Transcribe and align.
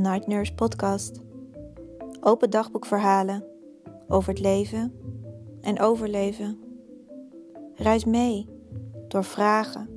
Night 0.00 0.26
Nurse 0.26 0.54
Podcast. 0.54 1.20
Open 2.20 2.50
dagboekverhalen 2.50 3.44
over 4.08 4.28
het 4.28 4.40
leven 4.40 4.94
en 5.60 5.80
overleven. 5.80 6.58
Reis 7.74 8.04
mee 8.04 8.48
door 9.08 9.24
vragen, 9.24 9.88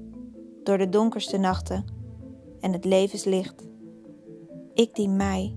door 0.63 0.77
de 0.77 0.89
donkerste 0.89 1.37
nachten 1.37 1.85
en 2.59 2.71
het 2.73 2.85
levenslicht. 2.85 3.67
Ik 4.73 4.95
dien 4.95 5.15
mij, 5.15 5.55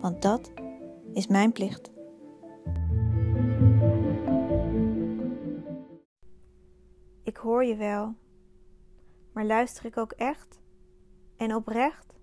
want 0.00 0.22
dat 0.22 0.52
is 1.12 1.26
mijn 1.26 1.52
plicht. 1.52 1.90
Ik 7.22 7.36
hoor 7.36 7.64
je 7.64 7.76
wel, 7.76 8.14
maar 9.32 9.46
luister 9.46 9.84
ik 9.84 9.96
ook 9.96 10.12
echt 10.12 10.60
en 11.36 11.54
oprecht? 11.54 12.19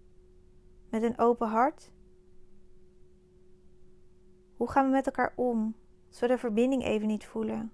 Met 0.97 1.09
een 1.09 1.19
open 1.19 1.47
hart? 1.47 1.91
Hoe 4.55 4.69
gaan 4.69 4.85
we 4.85 4.91
met 4.91 5.05
elkaar 5.05 5.33
om 5.35 5.75
als 6.07 6.19
we 6.19 6.27
de 6.27 6.37
verbinding 6.37 6.83
even 6.83 7.07
niet 7.07 7.25
voelen? 7.25 7.71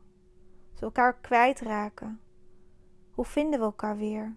Als 0.71 0.79
we 0.79 0.85
elkaar 0.85 1.19
kwijtraken? 1.19 2.21
Hoe 3.11 3.25
vinden 3.25 3.59
we 3.59 3.65
elkaar 3.65 3.97
weer? 3.97 4.35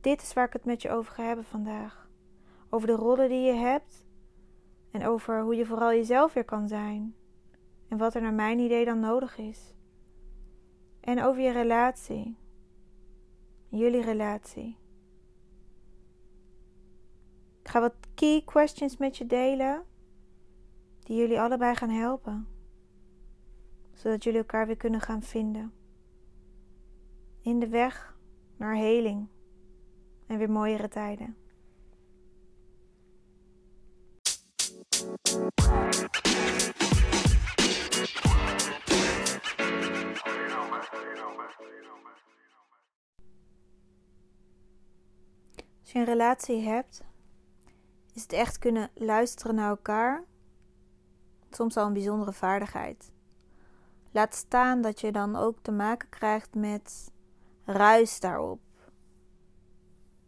Dit 0.00 0.22
is 0.22 0.32
waar 0.32 0.46
ik 0.46 0.52
het 0.52 0.64
met 0.64 0.82
je 0.82 0.90
over 0.90 1.12
ga 1.12 1.22
hebben 1.22 1.44
vandaag. 1.44 2.10
Over 2.70 2.86
de 2.86 2.94
rollen 2.94 3.28
die 3.28 3.46
je 3.46 3.54
hebt 3.54 4.06
en 4.90 5.06
over 5.06 5.42
hoe 5.42 5.56
je 5.56 5.66
vooral 5.66 5.90
jezelf 5.90 6.32
weer 6.32 6.44
kan 6.44 6.68
zijn. 6.68 7.14
En 7.88 7.98
wat 7.98 8.14
er 8.14 8.22
naar 8.22 8.34
mijn 8.34 8.58
idee 8.58 8.84
dan 8.84 9.00
nodig 9.00 9.38
is. 9.38 9.74
En 11.00 11.22
over 11.22 11.42
je 11.42 11.52
relatie. 11.52 12.36
Jullie 13.68 14.02
relatie. 14.02 14.86
Ik 17.68 17.74
ga 17.74 17.80
wat 17.80 17.94
key 18.14 18.42
questions 18.44 18.96
met 18.96 19.16
je 19.16 19.26
delen 19.26 19.84
die 21.00 21.16
jullie 21.16 21.40
allebei 21.40 21.74
gaan 21.74 21.90
helpen, 21.90 22.48
zodat 23.92 24.24
jullie 24.24 24.38
elkaar 24.38 24.66
weer 24.66 24.76
kunnen 24.76 25.00
gaan 25.00 25.22
vinden 25.22 25.72
in 27.42 27.58
de 27.58 27.68
weg 27.68 28.16
naar 28.56 28.74
heling 28.74 29.28
en 30.26 30.38
weer 30.38 30.50
mooiere 30.50 30.88
tijden. 30.88 31.36
Als 45.80 45.92
je 45.92 45.98
een 45.98 46.04
relatie 46.04 46.60
hebt, 46.60 47.07
is 48.18 48.24
het 48.24 48.32
echt 48.32 48.58
kunnen 48.58 48.90
luisteren 48.94 49.54
naar 49.54 49.68
elkaar 49.68 50.24
soms 51.50 51.76
al 51.76 51.86
een 51.86 51.92
bijzondere 51.92 52.32
vaardigheid. 52.32 53.12
Laat 54.10 54.34
staan 54.34 54.82
dat 54.82 55.00
je 55.00 55.12
dan 55.12 55.36
ook 55.36 55.58
te 55.62 55.72
maken 55.72 56.08
krijgt 56.08 56.54
met 56.54 57.12
ruis 57.64 58.20
daarop. 58.20 58.60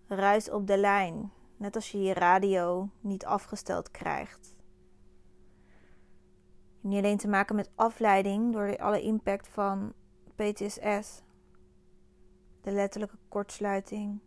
Ruis 0.06 0.50
op 0.50 0.66
de 0.66 0.78
lijn, 0.78 1.32
net 1.56 1.74
als 1.74 1.90
je 1.90 2.02
je 2.02 2.14
radio 2.14 2.90
niet 3.00 3.24
afgesteld 3.24 3.90
krijgt. 3.90 4.56
Niet 6.80 6.98
alleen 6.98 7.18
te 7.18 7.28
maken 7.28 7.56
met 7.56 7.70
afleiding 7.74 8.52
door 8.52 8.78
alle 8.78 9.02
impact 9.02 9.48
van 9.48 9.92
PTSS, 10.34 11.22
de 12.60 12.72
letterlijke 12.72 13.18
kortsluiting 13.28 14.20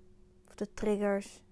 of 0.48 0.56
de 0.56 0.74
triggers 0.74 1.44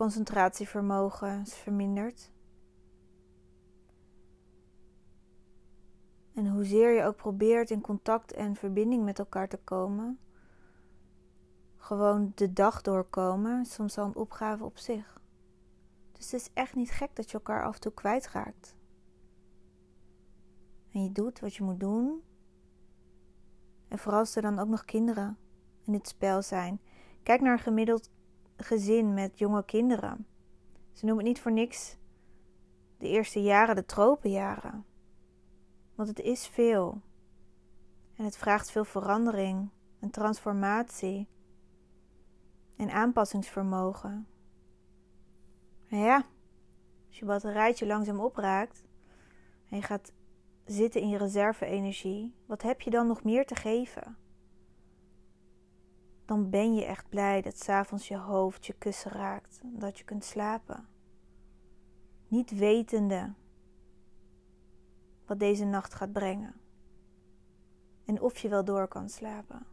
concentratievermogen 0.00 1.40
is 1.40 1.54
verminderd. 1.54 2.30
En 6.34 6.48
hoezeer 6.48 6.90
je 6.90 7.04
ook 7.04 7.16
probeert 7.16 7.70
in 7.70 7.80
contact 7.80 8.32
en 8.32 8.56
verbinding 8.56 9.04
met 9.04 9.18
elkaar 9.18 9.48
te 9.48 9.56
komen, 9.56 10.18
gewoon 11.76 12.32
de 12.34 12.52
dag 12.52 12.82
doorkomen, 12.82 13.64
soms 13.64 13.98
al 13.98 14.06
een 14.06 14.16
opgave 14.16 14.64
op 14.64 14.78
zich. 14.78 15.20
Dus 16.12 16.30
het 16.30 16.40
is 16.40 16.50
echt 16.54 16.74
niet 16.74 16.90
gek 16.90 17.16
dat 17.16 17.30
je 17.30 17.36
elkaar 17.36 17.64
af 17.64 17.74
en 17.74 17.80
toe 17.80 17.92
kwijtraakt. 17.92 18.76
En 20.92 21.02
je 21.02 21.12
doet 21.12 21.40
wat 21.40 21.54
je 21.54 21.62
moet 21.62 21.80
doen. 21.80 22.22
En 23.88 23.98
vooral 23.98 24.20
als 24.20 24.36
er 24.36 24.42
dan 24.42 24.58
ook 24.58 24.68
nog 24.68 24.84
kinderen 24.84 25.38
in 25.84 25.92
het 25.92 26.08
spel 26.08 26.42
zijn. 26.42 26.80
Kijk 27.22 27.40
naar 27.40 27.52
een 27.52 27.58
gemiddeld 27.58 28.10
gezin 28.64 29.14
met 29.14 29.38
jonge 29.38 29.64
kinderen. 29.64 30.26
Ze 30.92 31.04
noemen 31.04 31.24
het 31.24 31.34
niet 31.34 31.42
voor 31.42 31.52
niks 31.52 31.96
de 32.98 33.08
eerste 33.08 33.42
jaren 33.42 33.74
de 33.74 33.84
tropenjaren. 33.84 34.84
Want 35.94 36.08
het 36.08 36.20
is 36.20 36.46
veel. 36.46 37.00
En 38.14 38.24
het 38.24 38.36
vraagt 38.36 38.70
veel 38.70 38.84
verandering 38.84 39.70
en 40.00 40.10
transformatie 40.10 41.28
en 42.76 42.90
aanpassingsvermogen. 42.90 44.26
En 45.88 45.98
ja, 45.98 46.24
als 47.08 47.18
je 47.18 47.24
batterijtje 47.24 47.86
langzaam 47.86 48.20
opraakt 48.20 48.84
en 49.68 49.76
je 49.76 49.82
gaat 49.82 50.12
zitten 50.64 51.00
in 51.00 51.08
je 51.08 51.18
reserve-energie, 51.18 52.34
wat 52.46 52.62
heb 52.62 52.80
je 52.80 52.90
dan 52.90 53.06
nog 53.06 53.24
meer 53.24 53.46
te 53.46 53.54
geven? 53.54 54.16
Dan 56.30 56.50
ben 56.50 56.74
je 56.74 56.84
echt 56.84 57.08
blij 57.08 57.42
dat 57.42 57.58
s'avonds 57.58 58.08
je 58.08 58.16
hoofd 58.16 58.66
je 58.66 58.72
kussen 58.72 59.10
raakt 59.10 59.60
dat 59.64 59.98
je 59.98 60.04
kunt 60.04 60.24
slapen. 60.24 60.88
Niet 62.28 62.50
wetende 62.58 63.34
wat 65.26 65.38
deze 65.38 65.64
nacht 65.64 65.94
gaat 65.94 66.12
brengen 66.12 66.54
en 68.04 68.20
of 68.20 68.38
je 68.38 68.48
wel 68.48 68.64
door 68.64 68.88
kan 68.88 69.08
slapen. 69.08 69.66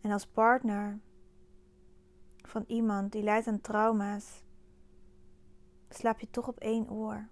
En 0.00 0.10
als 0.10 0.26
partner 0.26 1.00
van 2.36 2.64
iemand 2.66 3.12
die 3.12 3.22
lijdt 3.22 3.46
aan 3.46 3.60
trauma's, 3.60 4.44
slaap 5.88 6.20
je 6.20 6.30
toch 6.30 6.48
op 6.48 6.58
één 6.58 6.90
oor. 6.90 7.28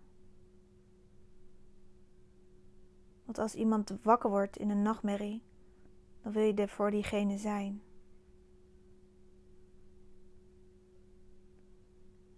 Want 3.25 3.39
als 3.39 3.55
iemand 3.55 3.99
wakker 4.03 4.31
wordt 4.31 4.57
in 4.57 4.71
een 4.71 4.83
nachtmerrie, 4.83 5.49
dan 6.23 6.33
wil 6.33 6.43
je 6.43 6.55
er 6.55 6.69
voor 6.69 6.91
diegene 6.91 7.39
zijn. 7.39 7.83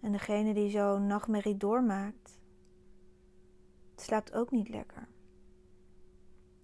En 0.01 0.13
degene 0.13 0.55
die 0.55 0.71
zo'n 0.71 1.07
nachtmerrie 1.07 1.57
doormaakt, 1.57 2.39
slaapt 3.97 4.33
ook 4.33 4.51
niet 4.51 4.69
lekker. 4.69 5.09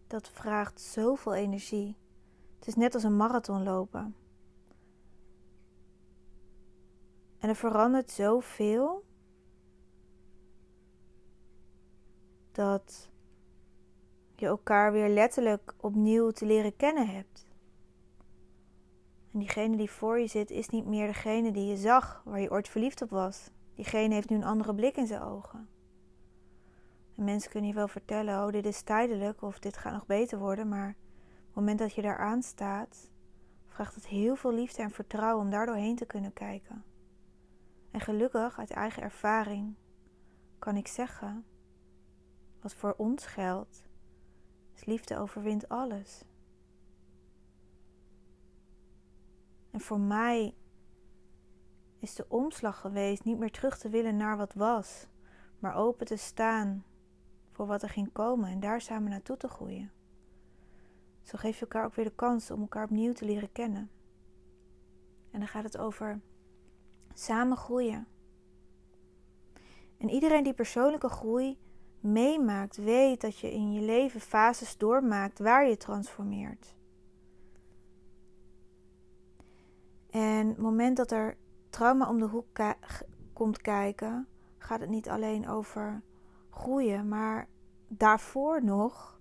Dat 0.06 0.29
vraagt 0.29 0.81
zoveel 0.81 1.34
energie. 1.34 1.97
Het 2.59 2.69
is 2.69 2.75
net 2.75 2.95
als 2.95 3.03
een 3.03 3.17
marathon 3.17 3.62
lopen. 3.62 4.17
En 7.39 7.49
er 7.49 7.55
verandert 7.55 8.11
zoveel 8.11 9.05
dat 12.53 13.11
je 14.41 14.47
elkaar 14.47 14.93
weer 14.93 15.09
letterlijk 15.09 15.75
opnieuw 15.81 16.31
te 16.31 16.47
leren 16.47 16.76
kennen 16.76 17.09
hebt. 17.09 17.47
En 19.32 19.38
diegene 19.38 19.76
die 19.76 19.91
voor 19.91 20.19
je 20.19 20.26
zit 20.26 20.50
is 20.50 20.69
niet 20.69 20.87
meer 20.87 21.06
degene 21.06 21.53
die 21.53 21.66
je 21.66 21.76
zag, 21.76 22.22
waar 22.25 22.41
je 22.41 22.50
ooit 22.50 22.69
verliefd 22.69 23.03
op 23.03 23.10
was. 23.10 23.50
Diegene 23.75 24.15
heeft 24.15 24.28
nu 24.28 24.37
een 24.37 24.44
andere 24.44 24.75
blik 24.75 24.97
in 24.97 25.06
zijn 25.06 25.22
ogen. 25.22 25.69
En 27.16 27.25
mensen 27.25 27.50
kunnen 27.50 27.71
je 27.71 27.76
wel 27.76 27.88
vertellen, 27.88 28.44
oh 28.44 28.53
dit 28.53 28.66
is 28.66 28.82
tijdelijk 28.82 29.43
of 29.43 29.59
dit 29.59 29.76
gaat 29.76 29.93
nog 29.93 30.06
beter 30.06 30.38
worden, 30.38 30.69
maar 30.69 30.88
op 30.88 31.44
het 31.47 31.55
moment 31.55 31.78
dat 31.78 31.94
je 31.94 32.03
daar 32.03 32.19
aan 32.19 32.43
staat, 32.43 33.11
vraagt 33.67 33.94
het 33.94 34.06
heel 34.06 34.37
veel 34.37 34.52
liefde 34.52 34.82
en 34.82 34.91
vertrouwen 34.91 35.44
om 35.44 35.50
daar 35.50 35.67
doorheen 35.67 35.96
te 35.96 36.06
kunnen 36.06 36.32
kijken. 36.32 36.84
En 37.91 38.00
gelukkig, 38.00 38.58
uit 38.58 38.70
eigen 38.70 39.02
ervaring, 39.02 39.75
kan 40.58 40.76
ik 40.76 40.88
zeggen, 40.88 41.44
wat 42.61 42.75
voor 42.75 42.94
ons 42.96 43.26
geldt, 43.26 43.88
dus 44.79 44.87
liefde 44.87 45.19
overwint 45.19 45.69
alles. 45.69 46.25
En 49.71 49.81
voor 49.81 50.01
mij 50.01 50.55
is 51.99 52.15
de 52.15 52.29
omslag 52.29 52.81
geweest 52.81 53.25
niet 53.25 53.39
meer 53.39 53.51
terug 53.51 53.79
te 53.79 53.89
willen 53.89 54.17
naar 54.17 54.37
wat 54.37 54.55
was, 54.55 55.07
maar 55.59 55.75
open 55.75 56.07
te 56.07 56.17
staan 56.17 56.85
voor 57.53 57.67
wat 57.67 57.83
er 57.83 57.89
ging 57.89 58.13
komen 58.13 58.51
en 58.51 58.61
daar 58.61 58.81
samen 58.81 59.11
naartoe 59.11 59.37
te 59.37 59.49
groeien. 59.49 59.93
Zo 61.23 61.39
geef 61.39 61.55
je 61.55 61.61
elkaar 61.61 61.85
ook 61.85 61.95
weer 61.95 62.05
de 62.05 62.15
kans 62.15 62.51
om 62.51 62.61
elkaar 62.61 62.85
opnieuw 62.85 63.13
te 63.13 63.25
leren 63.25 63.53
kennen. 63.53 63.91
En 65.31 65.39
dan 65.39 65.49
gaat 65.49 65.65
het 65.65 65.79
over 65.79 66.21
samen 67.15 67.57
groeien. 67.57 68.07
En 69.97 70.09
iedereen 70.09 70.45
die 70.45 70.55
persoonlijke 70.55 71.09
groei 71.09 71.59
meemaakt, 72.00 72.77
weet 72.77 73.21
dat 73.21 73.39
je 73.39 73.53
in 73.53 73.73
je 73.73 73.81
leven 73.81 74.21
fases 74.21 74.77
doormaakt 74.77 75.39
waar 75.39 75.69
je 75.69 75.77
transformeert. 75.77 76.77
En 80.11 80.49
het 80.49 80.59
moment 80.59 80.97
dat 80.97 81.11
er 81.11 81.37
trauma 81.71 82.09
om 82.09 82.19
de 82.19 82.27
hoek 82.27 82.47
komt 83.33 83.61
kijken, 83.61 84.27
gaat 84.59 84.81
het 84.81 84.89
niet 84.89 85.09
alleen 85.09 85.49
over 85.49 86.03
groeien, 86.50 87.09
maar 87.09 87.49
daarvoor 87.89 88.65
nog 88.65 89.19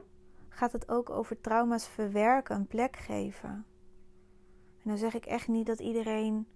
gaat 0.50 0.72
het 0.72 0.90
ook 0.90 1.10
over 1.10 1.42
trauma's 1.42 1.88
verwerken, 1.88 2.56
een 2.56 2.68
plek 2.68 2.96
geven. 2.96 3.66
En 4.78 4.94
dan 4.94 4.98
zeg 4.98 5.14
ik 5.14 5.26
echt 5.26 5.48
niet 5.48 5.66
dat 5.66 5.80
iedereen 5.80 6.48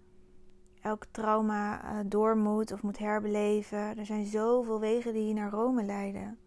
elk 0.81 1.05
trauma 1.11 1.83
uh, 1.83 1.99
door 2.05 2.37
moet 2.37 2.71
of 2.71 2.81
moet 2.81 2.97
herbeleven. 2.97 3.97
Er 3.97 4.05
zijn 4.05 4.25
zoveel 4.25 4.79
wegen 4.79 5.13
die 5.13 5.33
naar 5.33 5.51
Rome 5.51 5.83
leiden. 5.83 6.39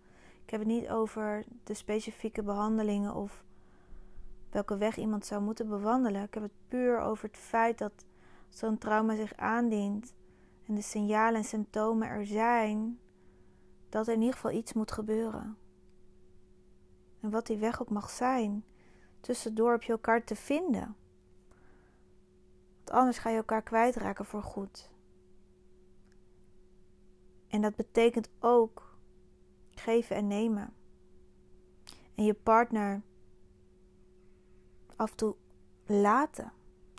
Ik 0.44 0.50
heb 0.50 0.60
het 0.60 0.68
niet 0.68 0.88
over 0.88 1.44
de 1.64 1.74
specifieke 1.74 2.42
behandelingen 2.42 3.14
of 3.14 3.44
welke 4.50 4.76
weg 4.76 4.96
iemand 4.96 5.26
zou 5.26 5.42
moeten 5.42 5.68
bewandelen. 5.68 6.22
Ik 6.22 6.34
heb 6.34 6.42
het 6.42 6.68
puur 6.68 7.00
over 7.00 7.28
het 7.28 7.36
feit 7.36 7.78
dat 7.78 7.92
zo'n 8.48 8.78
trauma 8.78 9.16
zich 9.16 9.36
aandient 9.36 10.14
en 10.66 10.74
de 10.74 10.82
signalen 10.82 11.34
en 11.34 11.44
symptomen 11.44 12.08
er 12.08 12.26
zijn, 12.26 12.98
dat 13.88 14.06
er 14.06 14.12
in 14.12 14.20
ieder 14.20 14.34
geval 14.34 14.50
iets 14.50 14.72
moet 14.72 14.92
gebeuren. 14.92 15.56
En 17.20 17.30
wat 17.30 17.46
die 17.46 17.56
weg 17.56 17.80
ook 17.80 17.90
mag 17.90 18.10
zijn, 18.10 18.64
tussendoor 19.20 19.70
heb 19.70 19.82
je 19.82 19.92
elkaar 19.92 20.24
te 20.24 20.36
vinden. 20.36 20.96
Want 22.84 22.96
anders 22.96 23.18
ga 23.18 23.30
je 23.30 23.36
elkaar 23.36 23.62
kwijtraken 23.62 24.24
voor 24.24 24.42
goed. 24.42 24.90
En 27.48 27.60
dat 27.60 27.76
betekent 27.76 28.28
ook 28.38 28.96
geven 29.70 30.16
en 30.16 30.26
nemen. 30.26 30.74
En 32.14 32.24
je 32.24 32.34
partner 32.34 33.02
af 34.96 35.10
en 35.10 35.16
toe 35.16 35.36
laten 35.86 36.52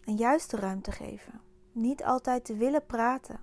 en 0.05 0.15
juist 0.15 0.51
de 0.51 0.57
ruimte 0.57 0.91
geven. 0.91 1.41
Niet 1.71 2.03
altijd 2.03 2.45
te 2.45 2.55
willen 2.55 2.85
praten. 2.85 3.39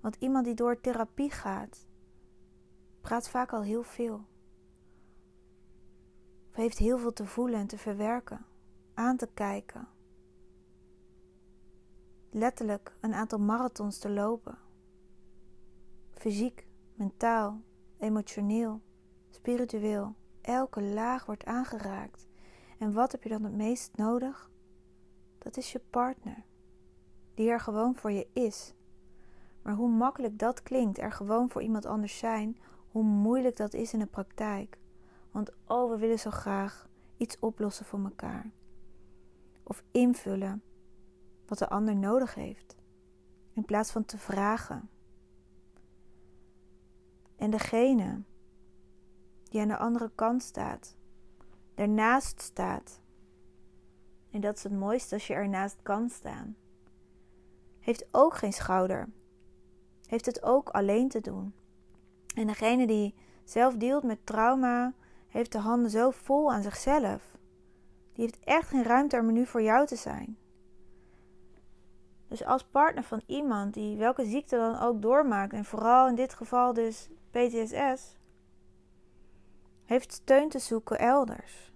Want 0.00 0.16
iemand 0.18 0.44
die 0.44 0.54
door 0.54 0.80
therapie 0.80 1.30
gaat, 1.30 1.86
praat 3.00 3.28
vaak 3.28 3.52
al 3.52 3.62
heel 3.62 3.82
veel. 3.82 4.24
Of 6.50 6.56
heeft 6.56 6.78
heel 6.78 6.98
veel 6.98 7.12
te 7.12 7.26
voelen 7.26 7.60
en 7.60 7.66
te 7.66 7.78
verwerken, 7.78 8.46
aan 8.94 9.16
te 9.16 9.28
kijken. 9.34 9.88
Letterlijk 12.34 12.92
een 13.00 13.14
aantal 13.14 13.38
marathons 13.38 13.98
te 13.98 14.10
lopen. 14.10 14.58
Fysiek, 16.10 16.66
mentaal, 16.94 17.60
emotioneel, 17.98 18.80
spiritueel. 19.30 20.14
Elke 20.40 20.82
laag 20.82 21.26
wordt 21.26 21.44
aangeraakt. 21.44 22.28
En 22.78 22.92
wat 22.92 23.12
heb 23.12 23.22
je 23.22 23.28
dan 23.28 23.44
het 23.44 23.54
meest 23.54 23.96
nodig? 23.96 24.50
Dat 25.38 25.56
is 25.56 25.72
je 25.72 25.80
partner, 25.90 26.44
die 27.34 27.50
er 27.50 27.60
gewoon 27.60 27.94
voor 27.96 28.12
je 28.12 28.26
is. 28.32 28.74
Maar 29.62 29.74
hoe 29.74 29.90
makkelijk 29.90 30.38
dat 30.38 30.62
klinkt, 30.62 30.98
er 30.98 31.12
gewoon 31.12 31.50
voor 31.50 31.62
iemand 31.62 31.86
anders 31.86 32.18
zijn, 32.18 32.58
hoe 32.90 33.04
moeilijk 33.04 33.56
dat 33.56 33.74
is 33.74 33.92
in 33.92 33.98
de 33.98 34.06
praktijk. 34.06 34.78
Want 35.30 35.50
oh, 35.66 35.90
we 35.90 35.98
willen 35.98 36.18
zo 36.18 36.30
graag 36.30 36.88
iets 37.16 37.38
oplossen 37.38 37.86
voor 37.86 38.04
elkaar. 38.04 38.50
Of 39.62 39.82
invullen 39.90 40.62
wat 41.46 41.58
de 41.58 41.68
ander 41.68 41.96
nodig 41.96 42.34
heeft, 42.34 42.76
in 43.52 43.64
plaats 43.64 43.90
van 43.90 44.04
te 44.04 44.18
vragen. 44.18 44.90
En 47.36 47.50
degene 47.50 48.22
die 49.42 49.60
aan 49.60 49.68
de 49.68 49.76
andere 49.76 50.10
kant 50.14 50.42
staat, 50.42 50.96
ernaast 51.74 52.40
staat. 52.40 53.00
En 54.30 54.40
dat 54.40 54.56
is 54.56 54.62
het 54.62 54.72
mooiste 54.72 55.14
als 55.14 55.26
je 55.26 55.34
ernaast 55.34 55.82
kan 55.82 56.08
staan. 56.08 56.56
Heeft 57.80 58.06
ook 58.10 58.34
geen 58.34 58.52
schouder. 58.52 59.08
Heeft 60.06 60.26
het 60.26 60.42
ook 60.42 60.68
alleen 60.68 61.08
te 61.08 61.20
doen. 61.20 61.54
En 62.34 62.46
degene 62.46 62.86
die 62.86 63.14
zelf 63.44 63.76
dealt 63.76 64.02
met 64.02 64.26
trauma, 64.26 64.94
heeft 65.28 65.52
de 65.52 65.58
handen 65.58 65.90
zo 65.90 66.10
vol 66.10 66.52
aan 66.52 66.62
zichzelf. 66.62 67.36
Die 68.12 68.24
heeft 68.24 68.38
echt 68.44 68.68
geen 68.68 68.82
ruimte 68.82 69.18
om 69.18 69.32
nu 69.32 69.46
voor 69.46 69.62
jou 69.62 69.86
te 69.86 69.96
zijn. 69.96 70.36
Dus 72.32 72.44
als 72.44 72.64
partner 72.64 73.04
van 73.04 73.22
iemand 73.26 73.74
die 73.74 73.96
welke 73.96 74.24
ziekte 74.24 74.56
dan 74.56 74.78
ook 74.78 75.02
doormaakt, 75.02 75.52
en 75.52 75.64
vooral 75.64 76.08
in 76.08 76.14
dit 76.14 76.34
geval 76.34 76.72
dus 76.72 77.08
PTSS, 77.30 78.16
heeft 79.84 80.12
steun 80.12 80.48
te 80.48 80.58
zoeken 80.58 80.98
elders. 80.98 81.72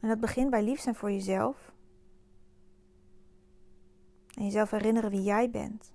En 0.00 0.08
dat 0.08 0.20
begint 0.20 0.50
bij 0.50 0.62
lief 0.62 0.80
zijn 0.80 0.94
voor 0.94 1.10
jezelf. 1.10 1.72
En 4.34 4.44
jezelf 4.44 4.70
herinneren 4.70 5.10
wie 5.10 5.22
jij 5.22 5.50
bent. 5.50 5.92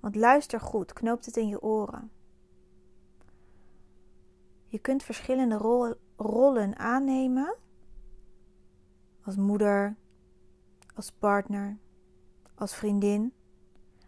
Want 0.00 0.16
luister 0.16 0.60
goed, 0.60 0.92
knoopt 0.92 1.26
het 1.26 1.36
in 1.36 1.48
je 1.48 1.62
oren. 1.62 2.10
Je 4.66 4.78
kunt 4.78 5.02
verschillende 5.02 5.56
rol, 5.56 5.94
rollen 6.16 6.78
aannemen. 6.78 7.54
Als 9.24 9.36
moeder, 9.36 9.96
als 10.94 11.12
partner, 11.12 11.78
als 12.54 12.74
vriendin. 12.74 13.32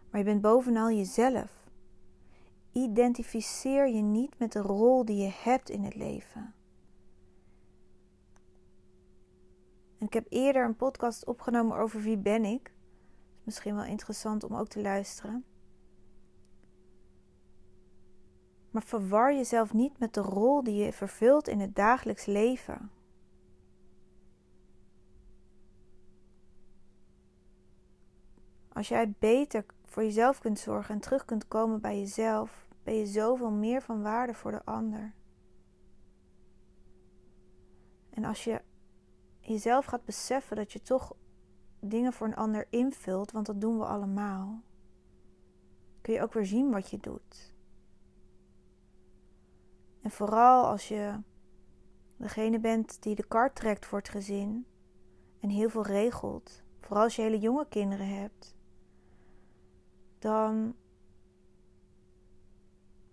Maar 0.09 0.19
je 0.19 0.25
bent 0.25 0.41
bovenal 0.41 0.91
jezelf. 0.91 1.69
Identificeer 2.71 3.87
je 3.87 4.01
niet 4.01 4.39
met 4.39 4.51
de 4.51 4.61
rol 4.61 5.05
die 5.05 5.17
je 5.17 5.31
hebt 5.43 5.69
in 5.69 5.83
het 5.83 5.95
leven. 5.95 6.53
ik 10.05 10.13
heb 10.13 10.25
eerder 10.29 10.65
een 10.65 10.75
podcast 10.75 11.25
opgenomen 11.25 11.77
over 11.77 12.01
wie 12.01 12.17
ben 12.17 12.45
ik. 12.45 12.73
Is 13.39 13.45
misschien 13.45 13.75
wel 13.75 13.85
interessant 13.85 14.43
om 14.43 14.55
ook 14.55 14.67
te 14.67 14.81
luisteren. 14.81 15.45
Maar 18.71 18.83
verwar 18.83 19.35
jezelf 19.35 19.73
niet 19.73 19.99
met 19.99 20.13
de 20.13 20.21
rol 20.21 20.63
die 20.63 20.75
je 20.75 20.93
vervult 20.93 21.47
in 21.47 21.59
het 21.59 21.75
dagelijks 21.75 22.25
leven. 22.25 22.91
Als 28.75 28.87
jij 28.87 29.13
beter 29.19 29.65
voor 29.83 30.03
jezelf 30.03 30.39
kunt 30.39 30.59
zorgen 30.59 30.95
en 30.95 31.01
terug 31.01 31.25
kunt 31.25 31.47
komen 31.47 31.81
bij 31.81 31.99
jezelf, 31.99 32.67
ben 32.83 32.95
je 32.95 33.05
zoveel 33.05 33.51
meer 33.51 33.81
van 33.81 34.01
waarde 34.01 34.33
voor 34.33 34.51
de 34.51 34.65
ander. 34.65 35.13
En 38.09 38.23
als 38.23 38.43
je 38.43 38.61
jezelf 39.39 39.85
gaat 39.85 40.05
beseffen 40.05 40.55
dat 40.55 40.71
je 40.71 40.81
toch 40.81 41.15
dingen 41.79 42.13
voor 42.13 42.27
een 42.27 42.35
ander 42.35 42.67
invult, 42.69 43.31
want 43.31 43.45
dat 43.45 43.61
doen 43.61 43.77
we 43.77 43.85
allemaal, 43.85 44.61
kun 46.01 46.13
je 46.13 46.21
ook 46.21 46.33
weer 46.33 46.45
zien 46.45 46.71
wat 46.71 46.89
je 46.89 46.97
doet. 46.97 47.53
En 50.01 50.11
vooral 50.11 50.65
als 50.65 50.87
je 50.87 51.19
degene 52.17 52.59
bent 52.59 53.03
die 53.03 53.15
de 53.15 53.27
kar 53.27 53.53
trekt 53.53 53.85
voor 53.85 53.97
het 53.97 54.09
gezin 54.09 54.65
en 55.39 55.49
heel 55.49 55.69
veel 55.69 55.85
regelt, 55.85 56.63
vooral 56.79 57.03
als 57.03 57.15
je 57.15 57.21
hele 57.21 57.39
jonge 57.39 57.67
kinderen 57.67 58.07
hebt, 58.07 58.54
dan 60.25 60.75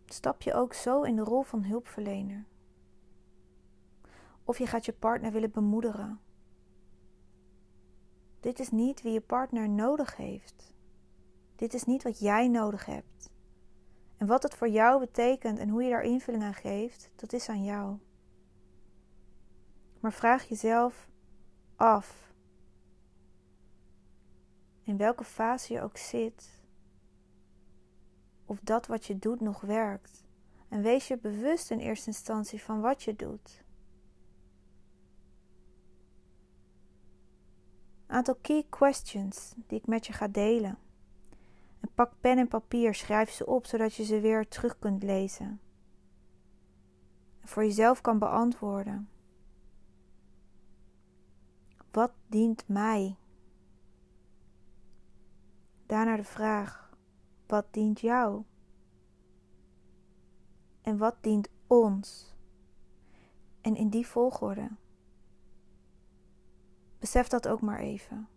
stap 0.06 0.42
je 0.42 0.54
ook 0.54 0.72
zo 0.72 1.02
in 1.02 1.16
de 1.16 1.22
rol 1.22 1.42
van 1.42 1.64
hulpverlener. 1.64 2.46
Of 4.44 4.58
je 4.58 4.66
gaat 4.66 4.84
je 4.84 4.92
partner 4.92 5.32
willen 5.32 5.50
bemoederen. 5.50 6.20
Dit 8.40 8.58
is 8.58 8.70
niet 8.70 9.02
wie 9.02 9.12
je 9.12 9.20
partner 9.20 9.68
nodig 9.68 10.16
heeft. 10.16 10.74
Dit 11.56 11.74
is 11.74 11.84
niet 11.84 12.02
wat 12.02 12.18
jij 12.18 12.48
nodig 12.48 12.84
hebt. 12.84 13.30
En 14.16 14.26
wat 14.26 14.42
het 14.42 14.54
voor 14.54 14.68
jou 14.68 15.00
betekent 15.00 15.58
en 15.58 15.68
hoe 15.68 15.82
je 15.82 15.90
daar 15.90 16.02
invulling 16.02 16.42
aan 16.42 16.54
geeft, 16.54 17.10
dat 17.16 17.32
is 17.32 17.48
aan 17.48 17.64
jou. 17.64 17.98
Maar 20.00 20.12
vraag 20.12 20.48
jezelf 20.48 21.08
af, 21.76 22.34
in 24.82 24.96
welke 24.96 25.24
fase 25.24 25.72
je 25.72 25.82
ook 25.82 25.96
zit, 25.96 26.61
of 28.52 28.60
dat 28.62 28.86
wat 28.86 29.06
je 29.06 29.18
doet 29.18 29.40
nog 29.40 29.60
werkt. 29.60 30.24
En 30.68 30.82
wees 30.82 31.08
je 31.08 31.18
bewust 31.18 31.70
in 31.70 31.78
eerste 31.78 32.06
instantie 32.06 32.62
van 32.62 32.80
wat 32.80 33.02
je 33.02 33.16
doet. 33.16 33.64
aantal 38.12 38.34
key 38.40 38.66
questions 38.68 39.54
die 39.66 39.78
ik 39.78 39.86
met 39.86 40.06
je 40.06 40.12
ga 40.12 40.28
delen. 40.28 40.78
En 41.80 41.88
pak 41.94 42.12
pen 42.20 42.38
en 42.38 42.48
papier, 42.48 42.94
schrijf 42.94 43.30
ze 43.30 43.46
op 43.46 43.66
zodat 43.66 43.94
je 43.94 44.04
ze 44.04 44.20
weer 44.20 44.48
terug 44.48 44.78
kunt 44.78 45.02
lezen. 45.02 45.60
En 47.40 47.48
voor 47.48 47.64
jezelf 47.64 48.00
kan 48.00 48.18
beantwoorden. 48.18 49.08
Wat 51.90 52.12
dient 52.26 52.68
mij? 52.68 53.16
Daarna 55.86 56.16
de 56.16 56.24
vraag: 56.24 56.81
wat 57.52 57.72
dient 57.72 58.00
jou? 58.00 58.42
En 60.82 60.96
wat 60.96 61.16
dient 61.20 61.48
ons? 61.66 62.34
En 63.60 63.76
in 63.76 63.88
die 63.88 64.06
volgorde. 64.06 64.70
Besef 66.98 67.28
dat 67.28 67.48
ook 67.48 67.60
maar 67.60 67.78
even. 67.78 68.28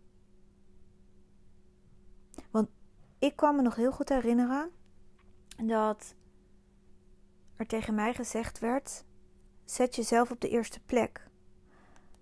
Want 2.51 2.69
ik 3.19 3.35
kan 3.35 3.55
me 3.55 3.61
nog 3.61 3.75
heel 3.75 3.91
goed 3.91 4.09
herinneren 4.09 4.71
dat 5.63 6.15
er 7.55 7.65
tegen 7.65 7.95
mij 7.95 8.13
gezegd 8.13 8.59
werd: 8.59 9.05
zet 9.65 9.95
jezelf 9.95 10.31
op 10.31 10.39
de 10.39 10.49
eerste 10.49 10.79
plek. 10.79 11.29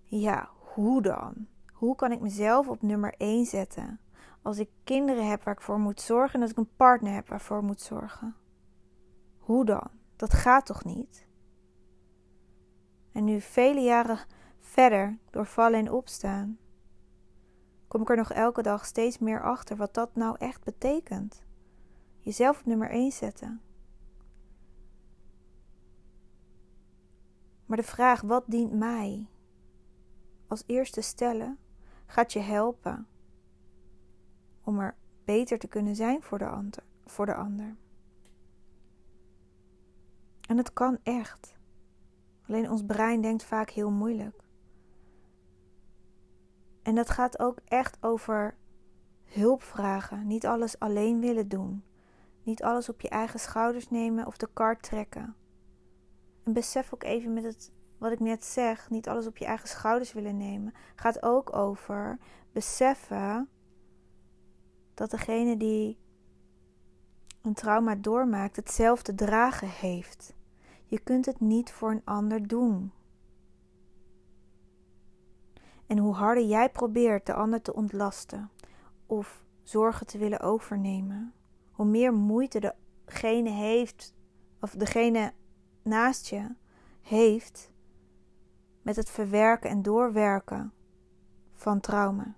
Ja, 0.04 0.50
hoe 0.58 1.02
dan? 1.02 1.46
Hoe 1.72 1.96
kan 1.96 2.12
ik 2.12 2.20
mezelf 2.20 2.68
op 2.68 2.82
nummer 2.82 3.14
1 3.16 3.46
zetten? 3.46 4.00
Als 4.44 4.58
ik 4.58 4.70
kinderen 4.84 5.28
heb 5.28 5.42
waar 5.42 5.54
ik 5.54 5.60
voor 5.60 5.78
moet 5.78 6.00
zorgen 6.00 6.34
en 6.34 6.40
als 6.40 6.50
ik 6.50 6.56
een 6.56 6.76
partner 6.76 7.12
heb 7.12 7.28
waarvoor 7.28 7.56
ik 7.56 7.62
moet 7.62 7.80
zorgen. 7.80 8.36
Hoe 9.38 9.64
dan? 9.64 9.90
Dat 10.16 10.32
gaat 10.32 10.66
toch 10.66 10.84
niet? 10.84 11.26
En 13.12 13.24
nu 13.24 13.40
vele 13.40 13.80
jaren 13.80 14.18
verder 14.58 15.18
door 15.30 15.46
vallen 15.46 15.78
en 15.78 15.92
opstaan, 15.92 16.58
kom 17.88 18.00
ik 18.00 18.10
er 18.10 18.16
nog 18.16 18.32
elke 18.32 18.62
dag 18.62 18.86
steeds 18.86 19.18
meer 19.18 19.42
achter 19.42 19.76
wat 19.76 19.94
dat 19.94 20.14
nou 20.14 20.36
echt 20.38 20.64
betekent. 20.64 21.42
Jezelf 22.18 22.58
op 22.58 22.66
nummer 22.66 22.90
1 22.90 23.12
zetten. 23.12 23.60
Maar 27.66 27.76
de 27.76 27.82
vraag 27.82 28.20
wat 28.20 28.44
dient 28.46 28.72
mij 28.72 29.28
als 30.46 30.62
eerste 30.66 31.00
stellen 31.00 31.58
gaat 32.06 32.32
je 32.32 32.40
helpen 32.40 33.06
om 34.64 34.80
er 34.80 34.96
beter 35.24 35.58
te 35.58 35.68
kunnen 35.68 35.96
zijn 35.96 36.22
voor 36.22 36.38
de 36.38 36.48
ander. 36.48 36.82
Voor 37.04 37.26
de 37.26 37.34
ander. 37.34 37.76
En 40.48 40.56
het 40.56 40.72
kan 40.72 40.98
echt. 41.02 41.56
Alleen 42.48 42.70
ons 42.70 42.84
brein 42.84 43.20
denkt 43.20 43.44
vaak 43.44 43.70
heel 43.70 43.90
moeilijk. 43.90 44.42
En 46.82 46.94
dat 46.94 47.10
gaat 47.10 47.38
ook 47.38 47.58
echt 47.64 47.96
over 48.00 48.56
hulp 49.24 49.62
vragen. 49.62 50.26
Niet 50.26 50.46
alles 50.46 50.78
alleen 50.78 51.20
willen 51.20 51.48
doen. 51.48 51.84
Niet 52.42 52.62
alles 52.62 52.88
op 52.88 53.00
je 53.00 53.08
eigen 53.08 53.40
schouders 53.40 53.90
nemen 53.90 54.26
of 54.26 54.36
de 54.36 54.48
kar 54.52 54.76
trekken. 54.76 55.34
En 56.42 56.52
besef 56.52 56.94
ook 56.94 57.02
even 57.02 57.32
met 57.32 57.44
het 57.44 57.72
wat 57.98 58.12
ik 58.12 58.20
net 58.20 58.44
zeg, 58.44 58.90
niet 58.90 59.08
alles 59.08 59.26
op 59.26 59.36
je 59.36 59.44
eigen 59.44 59.68
schouders 59.68 60.12
willen 60.12 60.36
nemen, 60.36 60.74
gaat 60.94 61.22
ook 61.22 61.56
over 61.56 62.18
beseffen 62.52 63.48
dat 64.94 65.10
degene 65.10 65.56
die 65.56 65.98
een 67.42 67.54
trauma 67.54 67.94
doormaakt 67.94 68.56
hetzelfde 68.56 69.14
dragen 69.14 69.68
heeft. 69.68 70.34
Je 70.86 70.98
kunt 70.98 71.26
het 71.26 71.40
niet 71.40 71.72
voor 71.72 71.90
een 71.90 72.04
ander 72.04 72.46
doen. 72.46 72.92
En 75.86 75.98
hoe 75.98 76.14
harder 76.14 76.44
jij 76.44 76.70
probeert 76.70 77.26
de 77.26 77.34
ander 77.34 77.62
te 77.62 77.74
ontlasten 77.74 78.50
of 79.06 79.44
zorgen 79.62 80.06
te 80.06 80.18
willen 80.18 80.40
overnemen, 80.40 81.32
hoe 81.72 81.86
meer 81.86 82.12
moeite 82.12 82.74
degene 83.04 83.50
heeft, 83.50 84.14
of 84.60 84.70
degene 84.70 85.32
naast 85.82 86.26
je 86.26 86.54
heeft 87.00 87.72
met 88.82 88.96
het 88.96 89.10
verwerken 89.10 89.70
en 89.70 89.82
doorwerken 89.82 90.72
van 91.52 91.80
trauma, 91.80 92.34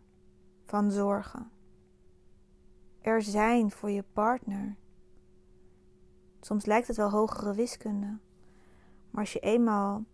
van 0.64 0.90
zorgen. 0.90 1.50
Er 3.06 3.22
zijn 3.22 3.70
voor 3.70 3.90
je 3.90 4.04
partner. 4.12 4.76
Soms 6.40 6.64
lijkt 6.64 6.86
het 6.86 6.96
wel 6.96 7.10
hogere 7.10 7.54
wiskunde, 7.54 8.18
maar 9.10 9.20
als 9.20 9.32
je 9.32 9.38
eenmaal 9.38 10.04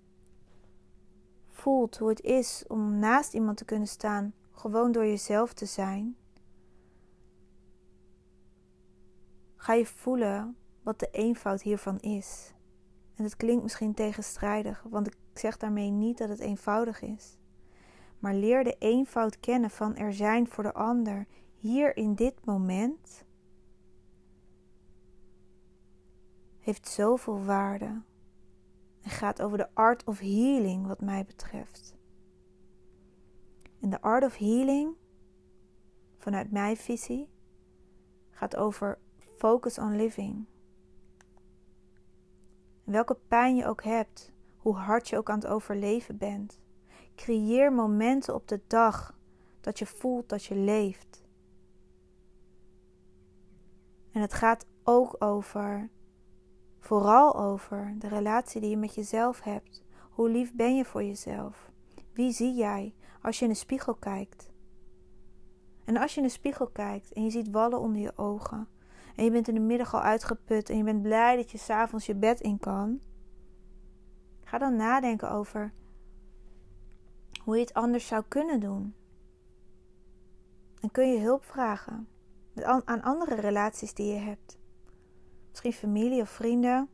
voelt 1.49 1.97
hoe 1.97 2.09
het 2.09 2.21
is 2.21 2.65
om 2.69 2.99
naast 2.99 3.35
iemand 3.35 3.57
te 3.57 3.65
kunnen 3.65 3.89
staan, 3.89 4.35
gewoon 4.51 4.93
door 4.93 5.05
jezelf 5.05 5.53
te 5.53 5.67
zijn, 5.67 6.17
ga 9.57 9.73
je 9.73 9.87
voelen 9.87 10.57
wat 10.83 10.99
de 10.99 11.09
eenvoud 11.13 11.63
hiervan 11.63 12.01
is. 12.01 12.55
En 13.15 13.25
het 13.25 13.37
klinkt 13.37 13.63
misschien 13.63 13.95
tegenstrijdig, 13.95 14.85
want 14.89 15.07
ik 15.07 15.17
zeg 15.35 15.57
daarmee 15.57 15.91
niet 15.91 16.19
dat 16.19 16.29
het 16.29 16.41
eenvoudig 16.41 17.03
is. 17.03 17.39
Maar 18.19 18.35
leer 18.35 18.65
de 18.65 18.77
eenvoud 18.79 19.41
kennen 19.41 19.71
van 19.71 19.97
er 19.97 20.13
zijn 20.13 20.49
voor 20.49 20.65
de 20.65 20.75
ander 20.75 21.27
hier 21.63 21.97
in 21.97 22.15
dit 22.15 22.45
moment. 22.45 23.25
Heeft 26.59 26.89
zoveel 26.89 27.45
waarde 27.45 28.03
en 29.03 29.11
gaat 29.11 29.43
over 29.43 29.59
de 29.59 29.75
art 29.75 30.05
of 30.05 30.19
healing, 30.19 30.87
wat 30.87 31.01
mij 31.01 31.25
betreft. 31.25 31.97
En 33.81 33.91
de 33.91 34.01
art 34.01 34.25
of 34.25 34.37
healing, 34.37 34.97
vanuit 36.17 36.51
mijn 36.51 36.77
visie, 36.77 37.29
gaat 38.31 38.57
over 38.57 38.99
focus 39.19 39.79
on 39.79 39.97
living. 39.97 40.47
welke 42.85 43.19
pijn 43.29 43.57
je 43.57 43.67
ook 43.67 43.83
hebt, 43.83 44.33
hoe 44.57 44.75
hard 44.75 45.09
je 45.09 45.17
ook 45.17 45.31
aan 45.31 45.39
het 45.39 45.47
overleven 45.47 46.17
bent. 46.19 46.61
Creëer 47.15 47.73
momenten 47.73 48.35
op 48.35 48.49
de 48.49 48.61
dag 48.67 49.19
dat 49.61 49.79
je 49.79 49.87
voelt 49.87 50.29
dat 50.29 50.45
je 50.45 50.55
leeft. 50.55 51.22
En 54.13 54.21
het 54.21 54.33
gaat 54.33 54.67
ook 54.83 55.17
over, 55.19 55.89
vooral 56.79 57.37
over 57.37 57.95
de 57.99 58.09
relatie 58.09 58.61
die 58.61 58.71
je 58.71 58.77
met 58.77 58.95
jezelf 58.95 59.41
hebt. 59.41 59.85
Hoe 60.11 60.29
lief 60.29 60.55
ben 60.55 60.77
je 60.77 60.85
voor 60.85 61.03
jezelf? 61.03 61.71
Wie 62.13 62.33
zie 62.33 62.55
jij 62.55 62.95
als 63.23 63.39
je 63.39 63.45
in 63.45 63.51
de 63.51 63.57
spiegel 63.57 63.95
kijkt? 63.95 64.51
En 65.85 65.97
als 65.97 66.15
je 66.15 66.21
in 66.21 66.27
de 66.27 66.33
spiegel 66.33 66.67
kijkt 66.67 67.13
en 67.13 67.25
je 67.25 67.31
ziet 67.31 67.51
wallen 67.51 67.81
onder 67.81 68.03
je 68.03 68.17
ogen, 68.17 68.69
en 69.17 69.25
je 69.25 69.31
bent 69.31 69.49
in 69.49 69.55
de 69.55 69.61
middag 69.61 69.95
al 69.95 70.01
uitgeput 70.01 70.71
en 70.71 70.77
je 70.77 70.85
bent 70.85 71.03
blij 71.03 71.37
dat 71.37 71.51
je 71.51 71.59
s'avonds 71.59 72.07
je 72.07 72.15
bed 72.15 72.41
in 72.41 72.59
kan, 72.59 73.01
Ga 74.53 74.59
dan 74.59 74.77
nadenken 74.77 75.31
over 75.31 75.73
hoe 77.43 77.55
je 77.55 77.61
het 77.61 77.75
anders 77.75 78.07
zou 78.07 78.25
kunnen 78.29 78.61
doen. 78.61 78.95
En 80.81 80.91
kun 80.91 81.13
je 81.13 81.21
hulp 81.21 81.45
vragen 81.45 82.09
aan 82.85 83.03
andere 83.03 83.35
relaties 83.35 83.95
die 83.95 84.13
je 84.13 84.21
hebt. 84.21 84.59
Misschien 85.51 85.73
familie 85.73 86.21
of 86.21 86.31
vrienden. 86.31 86.89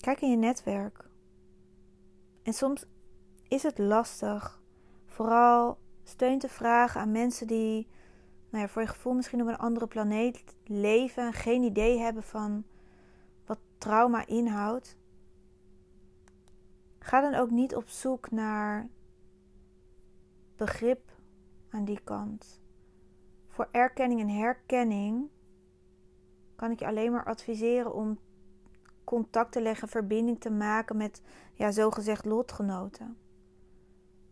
Kijk 0.00 0.20
in 0.20 0.30
je 0.30 0.36
netwerk. 0.36 1.08
En 2.42 2.52
soms 2.52 2.84
is 3.48 3.62
het 3.62 3.78
lastig, 3.78 4.62
vooral 5.06 5.78
steun 6.02 6.38
te 6.38 6.48
vragen 6.48 7.00
aan 7.00 7.10
mensen 7.10 7.46
die, 7.46 7.88
nou 8.50 8.62
ja, 8.64 8.68
voor 8.70 8.82
je 8.82 8.88
gevoel 8.88 9.14
misschien 9.14 9.42
op 9.42 9.48
een 9.48 9.58
andere 9.58 9.86
planeet 9.86 10.44
leven 10.64 11.26
en 11.26 11.32
geen 11.32 11.62
idee 11.62 11.98
hebben 11.98 12.22
van 12.22 12.64
wat 13.46 13.58
trauma 13.78 14.26
inhoudt. 14.26 14.98
Ga 16.98 17.20
dan 17.20 17.34
ook 17.34 17.50
niet 17.50 17.74
op 17.74 17.88
zoek 17.88 18.30
naar 18.30 18.88
begrip 20.56 21.10
aan 21.70 21.84
die 21.84 22.00
kant. 22.04 22.59
Voor 23.50 23.68
erkenning 23.70 24.20
en 24.20 24.28
herkenning 24.28 25.28
kan 26.56 26.70
ik 26.70 26.78
je 26.78 26.86
alleen 26.86 27.12
maar 27.12 27.24
adviseren 27.24 27.94
om 27.94 28.18
contact 29.04 29.52
te 29.52 29.62
leggen, 29.62 29.88
verbinding 29.88 30.40
te 30.40 30.50
maken 30.50 30.96
met 30.96 31.22
ja, 31.54 31.70
zogezegd 31.70 32.24
lotgenoten. 32.24 33.16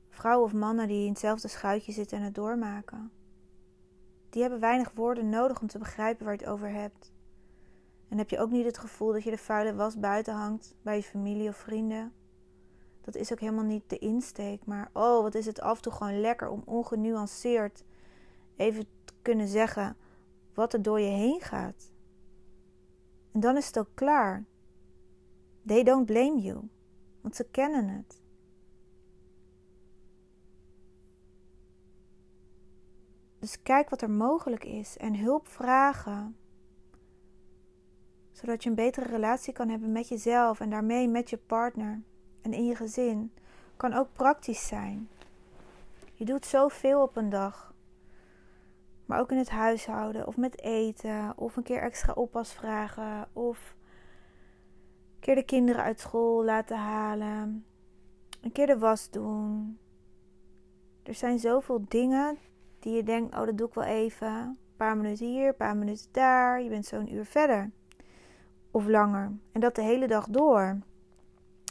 Vrouwen 0.08 0.46
of 0.46 0.52
mannen 0.52 0.88
die 0.88 1.04
in 1.04 1.10
hetzelfde 1.10 1.48
schuitje 1.48 1.92
zitten 1.92 2.18
en 2.18 2.24
het 2.24 2.34
doormaken. 2.34 3.10
Die 4.30 4.42
hebben 4.42 4.60
weinig 4.60 4.92
woorden 4.94 5.28
nodig 5.28 5.60
om 5.60 5.66
te 5.66 5.78
begrijpen 5.78 6.24
waar 6.24 6.34
je 6.34 6.40
het 6.40 6.52
over 6.52 6.70
hebt. 6.70 7.12
En 8.08 8.18
heb 8.18 8.30
je 8.30 8.38
ook 8.38 8.50
niet 8.50 8.64
het 8.64 8.78
gevoel 8.78 9.12
dat 9.12 9.22
je 9.22 9.30
de 9.30 9.38
vuile 9.38 9.74
was 9.74 9.98
buiten 9.98 10.34
hangt 10.34 10.74
bij 10.82 10.96
je 10.96 11.02
familie 11.02 11.48
of 11.48 11.56
vrienden? 11.56 12.12
Dat 13.00 13.14
is 13.14 13.32
ook 13.32 13.40
helemaal 13.40 13.64
niet 13.64 13.90
de 13.90 13.98
insteek. 13.98 14.66
Maar 14.66 14.90
oh, 14.92 15.22
wat 15.22 15.34
is 15.34 15.46
het 15.46 15.60
af 15.60 15.76
en 15.76 15.82
toe 15.82 15.92
gewoon 15.92 16.20
lekker 16.20 16.48
om 16.48 16.62
ongenuanceerd 16.64 17.84
even 18.56 18.86
kunnen 19.28 19.48
zeggen 19.48 19.96
wat 20.54 20.72
er 20.72 20.82
door 20.82 21.00
je 21.00 21.10
heen 21.10 21.40
gaat. 21.40 21.92
En 23.32 23.40
dan 23.40 23.56
is 23.56 23.66
het 23.66 23.78
ook 23.78 23.90
klaar. 23.94 24.44
They 25.66 25.82
don't 25.82 26.06
blame 26.06 26.40
you. 26.40 26.68
Want 27.20 27.36
ze 27.36 27.44
kennen 27.44 27.88
het. 27.88 28.22
Dus 33.38 33.62
kijk 33.62 33.90
wat 33.90 34.02
er 34.02 34.10
mogelijk 34.10 34.64
is 34.64 34.96
en 34.96 35.18
hulp 35.18 35.48
vragen. 35.48 36.36
Zodat 38.32 38.62
je 38.62 38.68
een 38.68 38.74
betere 38.74 39.06
relatie 39.06 39.52
kan 39.52 39.68
hebben 39.68 39.92
met 39.92 40.08
jezelf 40.08 40.60
en 40.60 40.70
daarmee 40.70 41.08
met 41.08 41.30
je 41.30 41.38
partner 41.38 42.02
en 42.42 42.52
in 42.52 42.64
je 42.64 42.74
gezin 42.74 43.32
kan 43.76 43.92
ook 43.92 44.08
praktisch 44.12 44.66
zijn. 44.66 45.08
Je 46.14 46.24
doet 46.24 46.46
zoveel 46.46 47.02
op 47.02 47.16
een 47.16 47.28
dag. 47.30 47.68
Maar 49.08 49.20
ook 49.20 49.30
in 49.30 49.38
het 49.38 49.50
huishouden 49.50 50.26
of 50.26 50.36
met 50.36 50.60
eten 50.60 51.32
of 51.36 51.56
een 51.56 51.62
keer 51.62 51.80
extra 51.80 52.12
oppas 52.12 52.52
vragen 52.52 53.28
of 53.32 53.76
een 55.14 55.20
keer 55.20 55.34
de 55.34 55.42
kinderen 55.42 55.82
uit 55.82 56.00
school 56.00 56.44
laten 56.44 56.76
halen. 56.76 57.64
Een 58.40 58.52
keer 58.52 58.66
de 58.66 58.78
was 58.78 59.10
doen. 59.10 59.78
Er 61.02 61.14
zijn 61.14 61.38
zoveel 61.38 61.84
dingen 61.88 62.38
die 62.78 62.92
je 62.92 63.02
denkt: 63.02 63.34
oh, 63.34 63.44
dat 63.44 63.58
doe 63.58 63.68
ik 63.68 63.74
wel 63.74 63.84
even. 63.84 64.28
Een 64.28 64.58
paar 64.76 64.96
minuten 64.96 65.26
hier, 65.26 65.48
een 65.48 65.56
paar 65.56 65.76
minuten 65.76 66.08
daar. 66.12 66.62
Je 66.62 66.68
bent 66.68 66.86
zo'n 66.86 67.14
uur 67.14 67.24
verder. 67.24 67.70
Of 68.70 68.86
langer. 68.86 69.32
En 69.52 69.60
dat 69.60 69.74
de 69.74 69.82
hele 69.82 70.06
dag 70.06 70.26
door. 70.26 70.78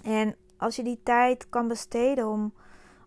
En 0.03 0.35
als 0.57 0.75
je 0.75 0.83
die 0.83 0.99
tijd 1.03 1.49
kan 1.49 1.67
besteden 1.67 2.27
om 2.27 2.53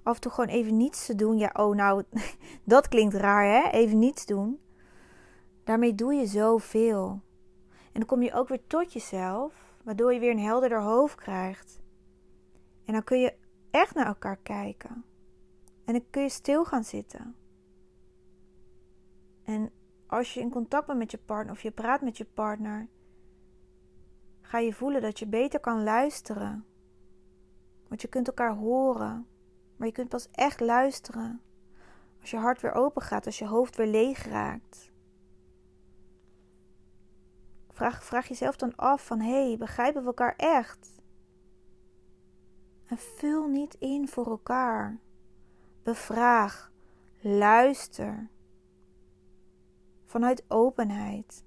af 0.02 0.14
en 0.14 0.20
toe 0.20 0.32
gewoon 0.32 0.50
even 0.50 0.76
niets 0.76 1.06
te 1.06 1.14
doen. 1.14 1.38
Ja, 1.38 1.50
oh, 1.52 1.74
nou, 1.74 2.02
dat 2.64 2.88
klinkt 2.88 3.14
raar, 3.14 3.44
hè? 3.44 3.70
Even 3.70 3.98
niets 3.98 4.26
doen. 4.26 4.60
Daarmee 5.64 5.94
doe 5.94 6.14
je 6.14 6.26
zoveel. 6.26 7.20
En 7.68 8.00
dan 8.00 8.06
kom 8.06 8.22
je 8.22 8.32
ook 8.32 8.48
weer 8.48 8.66
tot 8.66 8.92
jezelf, 8.92 9.74
waardoor 9.84 10.12
je 10.12 10.20
weer 10.20 10.30
een 10.30 10.38
helderder 10.38 10.82
hoofd 10.82 11.14
krijgt. 11.14 11.80
En 12.84 12.92
dan 12.92 13.04
kun 13.04 13.20
je 13.20 13.34
echt 13.70 13.94
naar 13.94 14.06
elkaar 14.06 14.36
kijken. 14.36 15.04
En 15.84 15.92
dan 15.92 16.04
kun 16.10 16.22
je 16.22 16.28
stil 16.28 16.64
gaan 16.64 16.84
zitten. 16.84 17.34
En 19.44 19.70
als 20.06 20.34
je 20.34 20.40
in 20.40 20.50
contact 20.50 20.86
bent 20.86 20.98
met 20.98 21.10
je 21.10 21.18
partner 21.18 21.54
of 21.54 21.62
je 21.62 21.70
praat 21.70 22.00
met 22.00 22.16
je 22.16 22.24
partner, 22.24 22.88
ga 24.40 24.58
je 24.58 24.72
voelen 24.72 25.02
dat 25.02 25.18
je 25.18 25.26
beter 25.26 25.60
kan 25.60 25.82
luisteren. 25.82 26.64
Want 27.88 28.02
je 28.02 28.08
kunt 28.08 28.26
elkaar 28.26 28.54
horen, 28.54 29.26
maar 29.80 29.88
je 29.88 29.94
kunt 29.94 30.08
pas 30.08 30.28
echt 30.30 30.60
luisteren 30.60 31.40
als 32.20 32.30
je 32.30 32.36
hart 32.36 32.60
weer 32.60 32.72
open 32.72 33.02
gaat, 33.02 33.26
als 33.26 33.38
je 33.38 33.46
hoofd 33.46 33.76
weer 33.76 33.86
leeg 33.86 34.24
raakt. 34.24 34.90
Vraag, 37.68 38.04
vraag 38.04 38.28
jezelf 38.28 38.56
dan 38.56 38.76
af 38.76 39.06
van, 39.06 39.20
hé, 39.20 39.46
hey, 39.46 39.56
begrijpen 39.58 40.00
we 40.00 40.06
elkaar 40.06 40.34
echt? 40.36 41.02
En 42.86 42.98
vul 42.98 43.48
niet 43.48 43.74
in 43.74 44.08
voor 44.08 44.26
elkaar. 44.26 44.98
Bevraag, 45.82 46.72
luister. 47.20 48.28
Vanuit 50.04 50.44
openheid. 50.48 51.44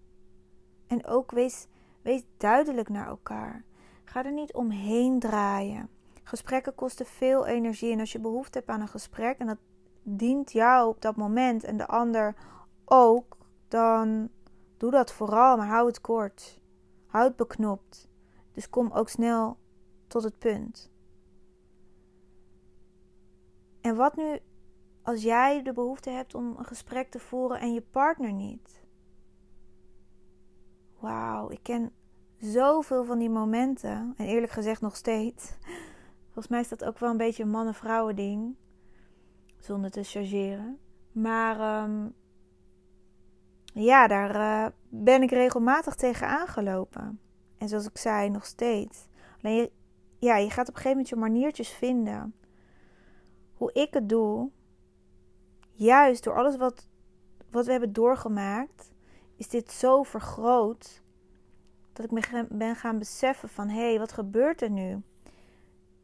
En 0.88 1.06
ook 1.06 1.32
wees, 1.32 1.68
wees 2.02 2.24
duidelijk 2.38 2.90
naar 2.90 3.08
elkaar. 3.08 3.64
Ga 4.04 4.26
er 4.26 4.34
niet 4.34 4.54
omheen 4.54 5.20
draaien. 5.20 5.90
Gesprekken 6.24 6.76
kosten 6.76 7.06
veel 7.06 7.46
energie. 7.46 7.92
En 7.92 8.00
als 8.00 8.12
je 8.12 8.20
behoefte 8.20 8.58
hebt 8.58 8.70
aan 8.70 8.82
een 8.82 8.88
gesprek 8.88 9.38
en 9.38 9.48
dat 9.48 9.58
dient 10.04 10.52
jou 10.52 10.90
op 10.90 11.02
dat 11.02 11.16
moment 11.16 11.64
en 11.64 11.78
de 11.78 11.88
ander 11.88 12.36
ook, 12.86 13.38
dan 13.68 14.30
doe 14.78 14.92
dat 14.92 15.12
vooral, 15.12 15.58
maar 15.58 15.68
hou 15.68 15.88
het 15.88 16.02
kort. 16.02 16.62
Hou 17.08 17.28
het 17.28 17.36
beknopt. 17.36 18.10
Dus 18.52 18.70
kom 18.70 18.92
ook 18.92 19.10
snel 19.10 19.58
tot 20.08 20.24
het 20.24 20.40
punt. 20.40 20.92
En 23.82 23.96
wat 23.96 24.16
nu 24.16 24.40
als 25.02 25.24
jij 25.24 25.62
de 25.62 25.74
behoefte 25.74 26.10
hebt 26.10 26.36
om 26.36 26.56
een 26.58 26.66
gesprek 26.66 27.12
te 27.12 27.20
voeren 27.20 27.60
en 27.60 27.74
je 27.74 27.82
partner 27.82 28.34
niet? 28.34 28.86
Wauw, 31.00 31.50
ik 31.50 31.60
ken 31.64 31.92
zoveel 32.38 33.04
van 33.04 33.20
die 33.20 33.30
momenten. 33.30 34.14
En 34.18 34.26
eerlijk 34.26 34.52
gezegd 34.52 34.82
nog 34.82 34.96
steeds. 34.96 35.58
Volgens 36.34 36.48
mij 36.48 36.60
is 36.60 36.70
dat 36.70 36.84
ook 36.84 37.00
wel 37.00 37.10
een 37.10 37.18
beetje 37.18 37.44
een 37.44 37.50
mannen-vrouwen 37.50 38.16
ding. 38.16 38.56
Zonder 39.58 39.92
te 39.92 40.04
chargeren. 40.04 40.80
Maar 41.12 41.84
um, 41.84 42.14
ja, 43.74 44.08
daar 44.08 44.36
uh, 44.36 44.72
ben 44.90 45.22
ik 45.22 45.30
regelmatig 45.30 45.96
tegen 45.96 46.28
aangelopen. 46.28 47.20
En 47.58 47.68
zoals 47.68 47.86
ik 47.86 47.98
zei, 47.98 48.30
nog 48.30 48.46
steeds. 48.46 49.08
Alleen 49.42 49.70
ja, 50.20 50.38
je 50.38 50.50
gaat 50.50 50.68
op 50.68 50.76
een 50.76 50.82
gegeven 50.82 50.90
moment 50.90 51.10
je 51.10 51.16
maniertjes 51.16 51.70
vinden. 51.70 52.36
Hoe 53.54 53.74
ik 53.74 53.94
het 53.94 54.10
doe, 54.10 54.50
juist 55.72 56.24
door 56.24 56.36
alles 56.36 56.58
wat, 56.58 56.88
wat 57.50 57.66
we 57.66 57.72
hebben 57.72 57.94
doorgemaakt, 57.94 58.94
is 59.36 59.50
dit 59.50 59.72
zo 59.72 60.04
vergroot. 60.04 61.02
Dat 61.94 62.06
ik 62.06 62.12
me 62.12 62.48
ben 62.50 62.76
gaan 62.76 63.00
beseffen 63.00 63.50
van, 63.50 63.70
hé, 63.70 63.90
hey, 63.90 64.00
wat 64.00 64.12
gebeurt 64.12 64.62
er 64.62 64.70
nu? 64.70 65.04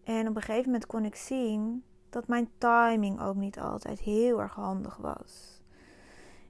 En 0.03 0.27
op 0.27 0.35
een 0.35 0.41
gegeven 0.41 0.65
moment 0.65 0.85
kon 0.85 1.05
ik 1.05 1.15
zien 1.15 1.83
dat 2.09 2.27
mijn 2.27 2.49
timing 2.57 3.21
ook 3.21 3.35
niet 3.35 3.59
altijd 3.59 3.99
heel 3.99 4.41
erg 4.41 4.53
handig 4.53 4.97
was. 4.97 5.61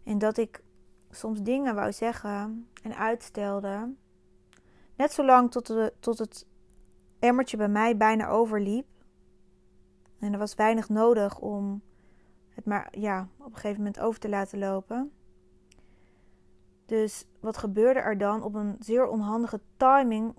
En 0.03 0.17
dat 0.17 0.37
ik 0.37 0.63
soms 1.09 1.41
dingen 1.41 1.75
wou 1.75 1.91
zeggen 1.91 2.67
en 2.83 2.95
uitstelde. 2.95 3.93
Net 4.95 5.11
zolang 5.11 5.51
tot, 5.51 5.67
de, 5.67 5.93
tot 5.99 6.19
het 6.19 6.47
emmertje 7.19 7.57
bij 7.57 7.69
mij 7.69 7.97
bijna 7.97 8.27
overliep. 8.27 8.87
En 10.19 10.33
er 10.33 10.39
was 10.39 10.55
weinig 10.55 10.89
nodig 10.89 11.39
om 11.39 11.81
het 12.49 12.65
maar 12.65 12.87
ja, 12.91 13.27
op 13.37 13.45
een 13.45 13.53
gegeven 13.53 13.77
moment 13.77 13.99
over 13.99 14.19
te 14.19 14.29
laten 14.29 14.59
lopen. 14.59 15.11
Dus 16.85 17.25
wat 17.39 17.57
gebeurde 17.57 17.99
er 17.99 18.17
dan? 18.17 18.43
Op 18.43 18.53
een 18.53 18.75
zeer 18.79 19.07
onhandige 19.07 19.59
timing 19.77 20.35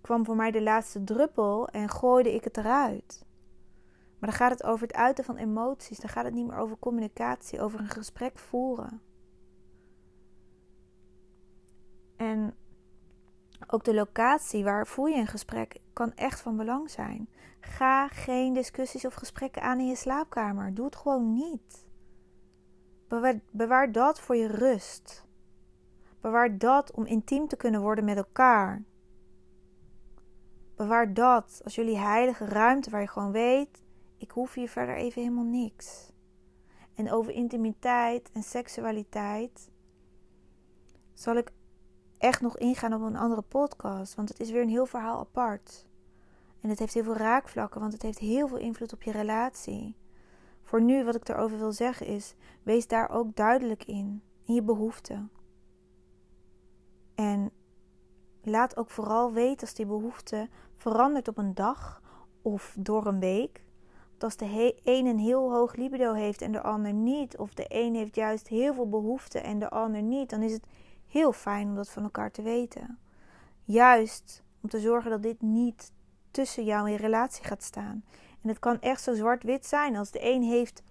kwam 0.00 0.24
voor 0.24 0.36
mij 0.36 0.50
de 0.50 0.62
laatste 0.62 1.04
druppel 1.04 1.68
en 1.68 1.88
gooide 1.88 2.34
ik 2.34 2.44
het 2.44 2.56
eruit. 2.56 3.26
Maar 4.18 4.30
dan 4.30 4.38
gaat 4.38 4.50
het 4.50 4.64
over 4.64 4.86
het 4.86 4.96
uiten 4.96 5.24
van 5.24 5.36
emoties. 5.36 5.98
Dan 5.98 6.10
gaat 6.10 6.24
het 6.24 6.34
niet 6.34 6.46
meer 6.46 6.56
over 6.56 6.78
communicatie, 6.78 7.60
over 7.60 7.80
een 7.80 7.88
gesprek 7.88 8.38
voeren. 8.38 9.00
En 12.16 12.54
ook 13.66 13.84
de 13.84 13.94
locatie 13.94 14.64
waar 14.64 14.86
voer 14.86 15.10
je 15.10 15.16
een 15.16 15.26
gesprek 15.26 15.80
kan 15.92 16.12
echt 16.14 16.40
van 16.40 16.56
belang 16.56 16.90
zijn. 16.90 17.28
Ga 17.60 18.08
geen 18.08 18.52
discussies 18.52 19.06
of 19.06 19.14
gesprekken 19.14 19.62
aan 19.62 19.78
in 19.78 19.86
je 19.86 19.96
slaapkamer. 19.96 20.74
Doe 20.74 20.84
het 20.84 20.96
gewoon 20.96 21.32
niet. 21.32 21.86
Bewaar, 23.08 23.40
bewaar 23.50 23.92
dat 23.92 24.20
voor 24.20 24.36
je 24.36 24.46
rust. 24.46 25.26
Bewaar 26.20 26.58
dat 26.58 26.92
om 26.92 27.06
intiem 27.06 27.48
te 27.48 27.56
kunnen 27.56 27.80
worden 27.80 28.04
met 28.04 28.16
elkaar. 28.16 28.82
Bewaar 30.78 31.14
dat 31.14 31.60
als 31.64 31.74
jullie 31.74 31.98
heilige 31.98 32.44
ruimte 32.44 32.90
waar 32.90 33.00
je 33.00 33.08
gewoon 33.08 33.32
weet: 33.32 33.82
ik 34.16 34.30
hoef 34.30 34.54
hier 34.54 34.68
verder 34.68 34.96
even 34.96 35.22
helemaal 35.22 35.44
niks. 35.44 36.12
En 36.94 37.12
over 37.12 37.32
intimiteit 37.32 38.30
en 38.32 38.42
seksualiteit 38.42 39.70
zal 41.12 41.36
ik 41.36 41.52
echt 42.18 42.40
nog 42.40 42.58
ingaan 42.58 42.94
op 42.94 43.02
een 43.02 43.16
andere 43.16 43.42
podcast. 43.42 44.14
Want 44.14 44.28
het 44.28 44.40
is 44.40 44.50
weer 44.50 44.62
een 44.62 44.68
heel 44.68 44.86
verhaal 44.86 45.18
apart. 45.18 45.86
En 46.60 46.68
het 46.68 46.78
heeft 46.78 46.94
heel 46.94 47.04
veel 47.04 47.16
raakvlakken, 47.16 47.80
want 47.80 47.92
het 47.92 48.02
heeft 48.02 48.18
heel 48.18 48.48
veel 48.48 48.58
invloed 48.58 48.92
op 48.92 49.02
je 49.02 49.12
relatie. 49.12 49.96
Voor 50.62 50.82
nu, 50.82 51.04
wat 51.04 51.14
ik 51.14 51.28
erover 51.28 51.58
wil 51.58 51.72
zeggen 51.72 52.06
is: 52.06 52.34
wees 52.62 52.86
daar 52.86 53.10
ook 53.10 53.36
duidelijk 53.36 53.84
in, 53.84 54.22
in 54.44 54.54
je 54.54 54.62
behoeften. 54.62 55.30
En 57.14 57.52
laat 58.42 58.76
ook 58.76 58.90
vooral 58.90 59.32
weten 59.32 59.60
als 59.60 59.74
die 59.74 59.86
behoefte 59.86 60.48
verandert 60.76 61.28
op 61.28 61.38
een 61.38 61.54
dag 61.54 62.02
of 62.42 62.76
door 62.78 63.06
een 63.06 63.20
week. 63.20 63.64
Dat 64.12 64.22
als 64.22 64.36
de 64.36 64.74
een 64.84 65.06
een 65.06 65.18
heel 65.18 65.52
hoog 65.52 65.74
libido 65.74 66.12
heeft 66.12 66.42
en 66.42 66.52
de 66.52 66.62
ander 66.62 66.92
niet, 66.92 67.36
of 67.36 67.54
de 67.54 67.64
een 67.68 67.94
heeft 67.94 68.14
juist 68.14 68.48
heel 68.48 68.74
veel 68.74 68.88
behoefte 68.88 69.38
en 69.40 69.58
de 69.58 69.70
ander 69.70 70.02
niet, 70.02 70.30
dan 70.30 70.42
is 70.42 70.52
het 70.52 70.66
heel 71.06 71.32
fijn 71.32 71.68
om 71.68 71.74
dat 71.74 71.90
van 71.90 72.02
elkaar 72.02 72.30
te 72.30 72.42
weten. 72.42 72.98
Juist 73.64 74.42
om 74.60 74.68
te 74.68 74.80
zorgen 74.80 75.10
dat 75.10 75.22
dit 75.22 75.42
niet 75.42 75.92
tussen 76.30 76.64
jou 76.64 76.86
en 76.86 76.92
je 76.92 76.98
relatie 76.98 77.44
gaat 77.44 77.62
staan. 77.62 78.04
En 78.42 78.48
het 78.48 78.58
kan 78.58 78.80
echt 78.80 79.02
zo 79.02 79.14
zwart-wit 79.14 79.66
zijn 79.66 79.96
als 79.96 80.10
de 80.10 80.32
een 80.34 80.42
heeft 80.42 80.82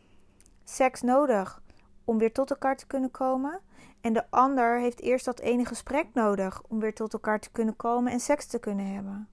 seks 0.63 1.01
nodig 1.01 1.61
om 2.05 2.17
weer 2.17 2.33
tot 2.33 2.49
elkaar 2.49 2.77
te 2.77 2.87
kunnen 2.87 3.11
komen. 3.11 3.59
En 4.01 4.13
de 4.13 4.29
ander 4.29 4.79
heeft 4.79 5.01
eerst 5.01 5.25
dat 5.25 5.39
ene 5.39 5.65
gesprek 5.65 6.07
nodig 6.13 6.61
om 6.67 6.79
weer 6.79 6.93
tot 6.93 7.13
elkaar 7.13 7.39
te 7.39 7.51
kunnen 7.51 7.75
komen 7.75 8.11
en 8.11 8.19
seks 8.19 8.45
te 8.45 8.59
kunnen 8.59 8.93
hebben. 8.93 9.29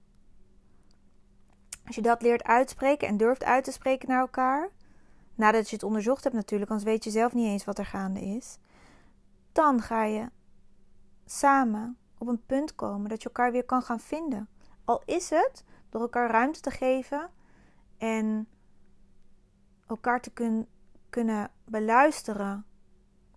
Als 1.85 1.95
je 1.95 2.01
dat 2.01 2.21
leert 2.21 2.43
uitspreken 2.43 3.07
en 3.07 3.17
durft 3.17 3.43
uit 3.43 3.63
te 3.63 3.71
spreken 3.71 4.07
naar 4.07 4.19
elkaar, 4.19 4.69
nadat 5.35 5.69
je 5.69 5.75
het 5.75 5.85
onderzocht 5.85 6.23
hebt 6.23 6.35
natuurlijk, 6.35 6.71
anders 6.71 6.89
weet 6.89 7.03
je 7.03 7.09
zelf 7.09 7.33
niet 7.33 7.47
eens 7.47 7.65
wat 7.65 7.77
er 7.77 7.85
gaande 7.85 8.21
is, 8.21 8.57
dan 9.51 9.81
ga 9.81 10.03
je 10.03 10.29
samen 11.25 11.97
op 12.17 12.27
een 12.27 12.45
punt 12.45 12.75
komen 12.75 13.09
dat 13.09 13.21
je 13.21 13.27
elkaar 13.27 13.51
weer 13.51 13.65
kan 13.65 13.81
gaan 13.81 13.99
vinden. 13.99 14.49
Al 14.85 15.01
is 15.05 15.29
het 15.29 15.63
door 15.89 16.01
elkaar 16.01 16.29
ruimte 16.29 16.59
te 16.59 16.71
geven 16.71 17.29
en 17.97 18.47
elkaar 19.87 20.21
te 20.21 20.31
kun, 20.31 20.67
kunnen 21.09 21.51
beluisteren, 21.65 22.65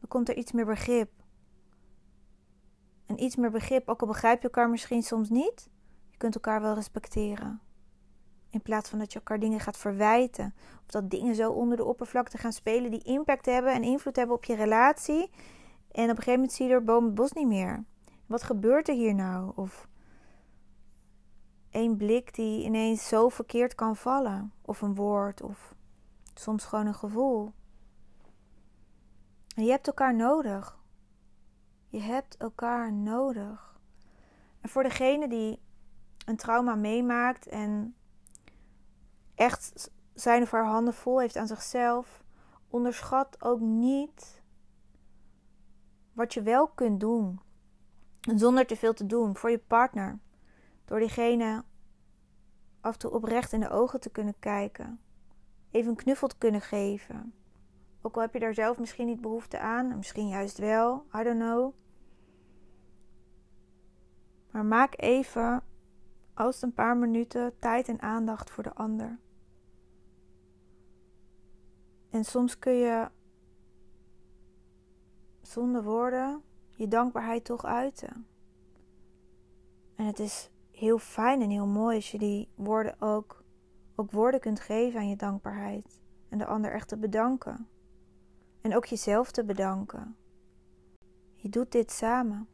dan 0.00 0.08
komt 0.08 0.28
er 0.28 0.36
iets 0.36 0.52
meer 0.52 0.66
begrip. 0.66 1.10
En 3.06 3.22
iets 3.22 3.36
meer 3.36 3.50
begrip, 3.50 3.88
ook 3.88 4.00
al 4.00 4.06
begrijp 4.06 4.38
je 4.38 4.44
elkaar 4.44 4.70
misschien 4.70 5.02
soms 5.02 5.28
niet, 5.28 5.70
je 6.10 6.16
kunt 6.16 6.34
elkaar 6.34 6.60
wel 6.60 6.74
respecteren. 6.74 7.60
In 8.50 8.62
plaats 8.62 8.90
van 8.90 8.98
dat 8.98 9.12
je 9.12 9.18
elkaar 9.18 9.38
dingen 9.40 9.60
gaat 9.60 9.76
verwijten. 9.76 10.54
Of 10.84 10.90
dat 10.90 11.10
dingen 11.10 11.34
zo 11.34 11.50
onder 11.50 11.76
de 11.76 11.84
oppervlakte 11.84 12.38
gaan 12.38 12.52
spelen 12.52 12.90
die 12.90 13.02
impact 13.02 13.46
hebben 13.46 13.72
en 13.72 13.82
invloed 13.82 14.16
hebben 14.16 14.36
op 14.36 14.44
je 14.44 14.54
relatie. 14.54 15.30
En 15.90 16.04
op 16.04 16.08
een 16.08 16.16
gegeven 16.16 16.32
moment 16.32 16.52
zie 16.52 16.66
je 16.66 16.72
door 16.72 16.82
boom 16.82 17.04
het 17.04 17.14
bos 17.14 17.32
niet 17.32 17.46
meer. 17.46 17.84
Wat 18.26 18.42
gebeurt 18.42 18.88
er 18.88 18.94
hier 18.94 19.14
nou? 19.14 19.52
Of 19.54 19.88
één 21.70 21.96
blik 21.96 22.34
die 22.34 22.64
ineens 22.64 23.08
zo 23.08 23.28
verkeerd 23.28 23.74
kan 23.74 23.96
vallen. 23.96 24.52
Of 24.62 24.80
een 24.80 24.94
woord. 24.94 25.42
Of 25.42 25.74
soms 26.34 26.64
gewoon 26.64 26.86
een 26.86 26.94
gevoel. 26.94 27.52
En 29.58 29.64
je 29.64 29.70
hebt 29.70 29.86
elkaar 29.86 30.14
nodig. 30.14 30.78
Je 31.88 32.00
hebt 32.00 32.36
elkaar 32.36 32.92
nodig. 32.92 33.80
En 34.60 34.68
voor 34.68 34.82
degene 34.82 35.28
die 35.28 35.60
een 36.26 36.36
trauma 36.36 36.74
meemaakt 36.74 37.46
en 37.46 37.94
echt 39.34 39.90
zijn 40.14 40.42
of 40.42 40.50
haar 40.50 40.66
handen 40.66 40.94
vol 40.94 41.20
heeft 41.20 41.36
aan 41.36 41.46
zichzelf, 41.46 42.24
onderschat 42.68 43.42
ook 43.42 43.60
niet 43.60 44.42
wat 46.12 46.34
je 46.34 46.42
wel 46.42 46.68
kunt 46.68 47.00
doen. 47.00 47.40
Zonder 48.20 48.66
te 48.66 48.76
veel 48.76 48.94
te 48.94 49.06
doen 49.06 49.36
voor 49.36 49.50
je 49.50 49.58
partner. 49.58 50.18
Door 50.84 50.98
diegene 50.98 51.64
af 52.80 52.92
en 52.92 52.98
toe 52.98 53.10
oprecht 53.10 53.52
in 53.52 53.60
de 53.60 53.70
ogen 53.70 54.00
te 54.00 54.10
kunnen 54.10 54.38
kijken. 54.38 55.00
Even 55.70 55.90
een 55.90 55.96
knuffel 55.96 56.28
te 56.28 56.38
kunnen 56.38 56.60
geven. 56.60 57.32
Ook 58.08 58.14
al 58.14 58.22
heb 58.22 58.32
je 58.32 58.40
daar 58.40 58.54
zelf 58.54 58.78
misschien 58.78 59.06
niet 59.06 59.20
behoefte 59.20 59.58
aan, 59.58 59.96
misschien 59.96 60.28
juist 60.28 60.58
wel, 60.58 61.04
I 61.14 61.22
don't 61.22 61.40
know. 61.40 61.74
Maar 64.50 64.64
maak 64.64 65.00
even, 65.00 65.62
als 66.34 66.62
een 66.62 66.72
paar 66.72 66.96
minuten, 66.96 67.58
tijd 67.58 67.88
en 67.88 68.00
aandacht 68.00 68.50
voor 68.50 68.62
de 68.62 68.74
ander. 68.74 69.18
En 72.10 72.24
soms 72.24 72.58
kun 72.58 72.72
je 72.72 73.08
zonder 75.42 75.82
woorden 75.82 76.42
je 76.68 76.88
dankbaarheid 76.88 77.44
toch 77.44 77.64
uiten. 77.64 78.26
En 79.94 80.06
het 80.06 80.18
is 80.18 80.50
heel 80.70 80.98
fijn 80.98 81.42
en 81.42 81.50
heel 81.50 81.66
mooi 81.66 81.96
als 81.96 82.10
je 82.10 82.18
die 82.18 82.48
woorden 82.54 83.00
ook, 83.00 83.44
ook 83.94 84.10
woorden 84.10 84.40
kunt 84.40 84.60
geven 84.60 85.00
aan 85.00 85.08
je 85.08 85.16
dankbaarheid. 85.16 86.00
En 86.28 86.38
de 86.38 86.46
ander 86.46 86.72
echt 86.72 86.88
te 86.88 86.96
bedanken. 86.96 87.68
En 88.60 88.76
ook 88.76 88.84
jezelf 88.84 89.30
te 89.30 89.44
bedanken. 89.44 90.16
Je 91.34 91.48
doet 91.48 91.72
dit 91.72 91.90
samen. 91.90 92.48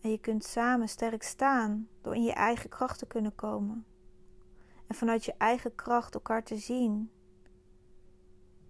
En 0.00 0.10
je 0.10 0.18
kunt 0.18 0.44
samen 0.44 0.88
sterk 0.88 1.22
staan 1.22 1.88
door 2.00 2.14
in 2.14 2.22
je 2.22 2.32
eigen 2.32 2.70
kracht 2.70 2.98
te 2.98 3.06
kunnen 3.06 3.34
komen. 3.34 3.86
En 4.86 4.94
vanuit 4.94 5.24
je 5.24 5.34
eigen 5.38 5.74
kracht 5.74 6.14
elkaar 6.14 6.44
te 6.44 6.56
zien. 6.56 7.10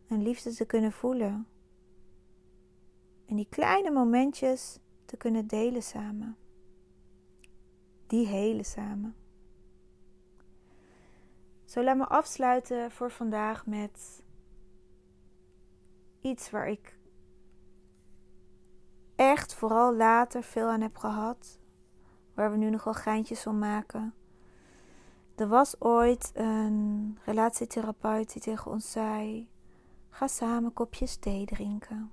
En 0.09 0.23
liefde 0.23 0.55
te 0.55 0.65
kunnen 0.65 0.93
voelen. 0.93 1.47
En 3.27 3.37
die 3.37 3.49
kleine 3.49 3.91
momentjes 3.91 4.79
te 5.05 5.17
kunnen 5.17 5.47
delen 5.47 5.83
samen. 5.83 6.37
Die 8.07 8.27
hele 8.27 8.63
samen. 8.63 9.15
Zo 11.65 11.83
laat 11.83 11.97
me 11.97 12.07
afsluiten 12.07 12.91
voor 12.91 13.11
vandaag 13.11 13.67
met 13.67 14.23
iets 16.21 16.51
waar 16.51 16.69
ik 16.69 16.99
echt 19.17 19.55
vooral 19.55 19.95
later 19.95 20.43
veel 20.43 20.69
aan 20.69 20.81
heb 20.81 20.97
gehad. 20.97 21.61
Waar 22.35 22.51
we 22.51 22.57
nu 22.57 22.71
nog 22.71 22.85
wel 22.85 22.95
geintjes 22.95 23.47
om 23.47 23.59
maken. 23.59 24.15
Er 25.37 25.49
was 25.49 25.81
ooit 25.81 26.31
een 26.35 27.19
relatietherapeut 27.25 28.33
die 28.33 28.43
tegen 28.43 28.71
ons 28.71 28.91
zei: 28.91 29.49
Ga 30.09 30.27
samen 30.27 30.73
kopjes 30.73 31.17
thee 31.17 31.47
drinken. 31.47 32.11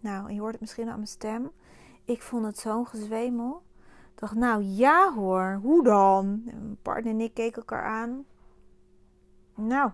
Nou, 0.00 0.32
je 0.32 0.40
hoort 0.40 0.52
het 0.52 0.60
misschien 0.60 0.88
aan 0.88 0.94
mijn 0.94 1.06
stem. 1.06 1.50
Ik 2.04 2.22
vond 2.22 2.44
het 2.44 2.58
zo'n 2.58 2.86
gezwemel. 2.86 3.62
Ik 4.12 4.22
dacht, 4.22 4.34
nou 4.34 4.62
ja 4.62 5.14
hoor, 5.14 5.58
hoe 5.62 5.84
dan? 5.84 6.42
Mijn 6.44 6.78
partner 6.82 7.12
en 7.12 7.20
ik 7.20 7.34
keken 7.34 7.56
elkaar 7.56 7.84
aan. 7.84 8.24
Nou, 9.54 9.90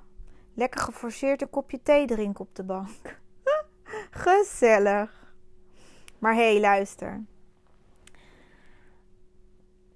lekker 0.54 0.80
geforceerd 0.80 1.42
een 1.42 1.50
kopje 1.50 1.82
thee 1.82 2.06
drinken 2.06 2.44
op 2.44 2.54
de 2.54 2.64
bank. 2.64 3.20
Gezellig. 4.14 5.34
Maar 6.18 6.34
hé, 6.34 6.52
hey, 6.52 6.60
luister. 6.60 7.24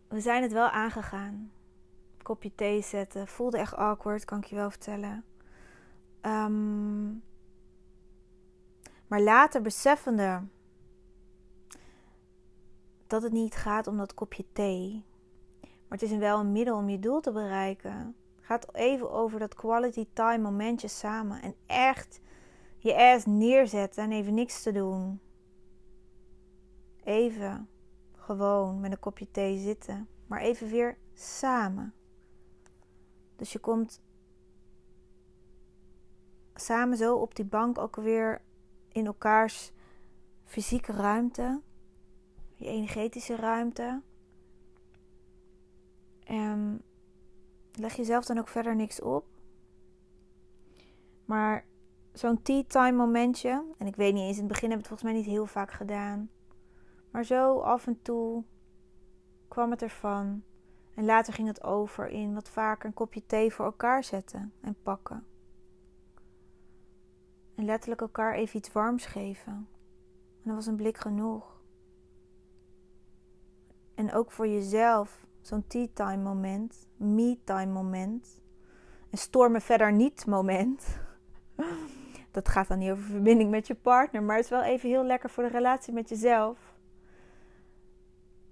We 0.08 0.20
zijn 0.20 0.42
het 0.42 0.52
wel 0.52 0.68
aangegaan. 0.68 1.52
Kopje 2.22 2.54
thee 2.54 2.82
zetten. 2.82 3.28
Voelde 3.28 3.58
echt 3.58 3.74
awkward, 3.74 4.24
kan 4.24 4.38
ik 4.38 4.44
je 4.44 4.54
wel 4.54 4.70
vertellen. 4.70 5.24
Um, 6.22 7.22
maar 9.06 9.20
later 9.20 9.62
beseffende 9.62 10.42
dat 13.06 13.22
het 13.22 13.32
niet 13.32 13.54
gaat 13.54 13.86
om 13.86 13.96
dat 13.96 14.14
kopje 14.14 14.44
thee. 14.52 15.04
Maar 15.60 15.98
het 15.98 16.02
is 16.02 16.16
wel 16.16 16.40
een 16.40 16.52
middel 16.52 16.76
om 16.76 16.88
je 16.88 16.98
doel 16.98 17.20
te 17.20 17.32
bereiken. 17.32 18.16
Gaat 18.40 18.74
even 18.74 19.10
over 19.10 19.38
dat 19.38 19.54
quality 19.54 20.06
time 20.12 20.42
momentje 20.42 20.88
samen. 20.88 21.42
En 21.42 21.54
echt 21.66 22.20
je 22.86 22.96
ass 22.96 23.26
neerzetten 23.26 24.04
en 24.04 24.12
even 24.12 24.34
niks 24.34 24.62
te 24.62 24.72
doen. 24.72 25.20
Even 27.04 27.68
gewoon 28.12 28.80
met 28.80 28.92
een 28.92 28.98
kopje 28.98 29.30
thee 29.30 29.58
zitten. 29.58 30.08
Maar 30.26 30.40
even 30.40 30.68
weer 30.68 30.98
samen. 31.14 31.94
Dus 33.36 33.52
je 33.52 33.58
komt 33.58 34.00
samen 36.54 36.96
zo 36.96 37.16
op 37.16 37.34
die 37.34 37.44
bank 37.44 37.78
ook 37.78 37.96
weer 37.96 38.42
in 38.88 39.06
elkaars 39.06 39.72
fysieke 40.44 40.92
ruimte, 40.92 41.60
je 42.54 42.66
energetische 42.66 43.36
ruimte. 43.36 44.02
En 46.24 46.82
leg 47.72 47.96
jezelf 47.96 48.24
dan 48.24 48.38
ook 48.38 48.48
verder 48.48 48.76
niks 48.76 49.00
op. 49.00 49.26
Maar 51.24 51.66
zo'n 52.18 52.42
tea 52.42 52.64
time 52.66 52.96
momentje, 52.96 53.64
en 53.78 53.86
ik 53.86 53.96
weet 53.96 54.14
niet 54.14 54.22
eens, 54.22 54.36
in 54.36 54.42
het 54.42 54.52
begin 54.52 54.70
heb 54.70 54.78
ik 54.78 54.84
het 54.84 54.94
volgens 54.94 55.10
mij 55.10 55.20
niet 55.20 55.30
heel 55.30 55.46
vaak 55.46 55.72
gedaan. 55.72 56.30
Maar 57.10 57.24
zo 57.24 57.58
af 57.58 57.86
en 57.86 58.02
toe 58.02 58.44
kwam 59.48 59.70
het 59.70 59.82
ervan. 59.82 60.42
En 60.94 61.04
later 61.04 61.32
ging 61.32 61.48
het 61.48 61.62
over 61.62 62.08
in 62.08 62.34
wat 62.34 62.48
vaker 62.48 62.86
een 62.86 62.94
kopje 62.94 63.26
thee 63.26 63.52
voor 63.52 63.64
elkaar 63.64 64.04
zetten 64.04 64.52
en 64.60 64.76
pakken. 64.82 65.26
En 67.54 67.64
letterlijk 67.64 68.00
elkaar 68.00 68.34
even 68.34 68.56
iets 68.56 68.72
warms 68.72 69.06
geven. 69.06 69.52
En 69.52 70.42
dat 70.42 70.54
was 70.54 70.66
een 70.66 70.76
blik 70.76 70.98
genoeg. 70.98 71.60
En 73.94 74.12
ook 74.12 74.30
voor 74.30 74.48
jezelf 74.48 75.26
zo'n 75.40 75.66
tea 75.66 75.86
time 75.92 76.22
moment, 76.22 76.86
me 76.96 77.38
time 77.44 77.72
moment. 77.72 78.40
Een 79.10 79.18
stormen 79.18 79.60
verder 79.60 79.92
niet 79.92 80.26
moment. 80.26 80.98
Dat 82.36 82.48
gaat 82.48 82.68
dan 82.68 82.78
niet 82.78 82.90
over 82.90 83.04
verbinding 83.04 83.50
met 83.50 83.66
je 83.66 83.74
partner, 83.74 84.22
maar 84.22 84.36
het 84.36 84.44
is 84.44 84.50
wel 84.50 84.62
even 84.62 84.88
heel 84.88 85.04
lekker 85.04 85.30
voor 85.30 85.42
de 85.42 85.50
relatie 85.50 85.92
met 85.92 86.08
jezelf. 86.08 86.58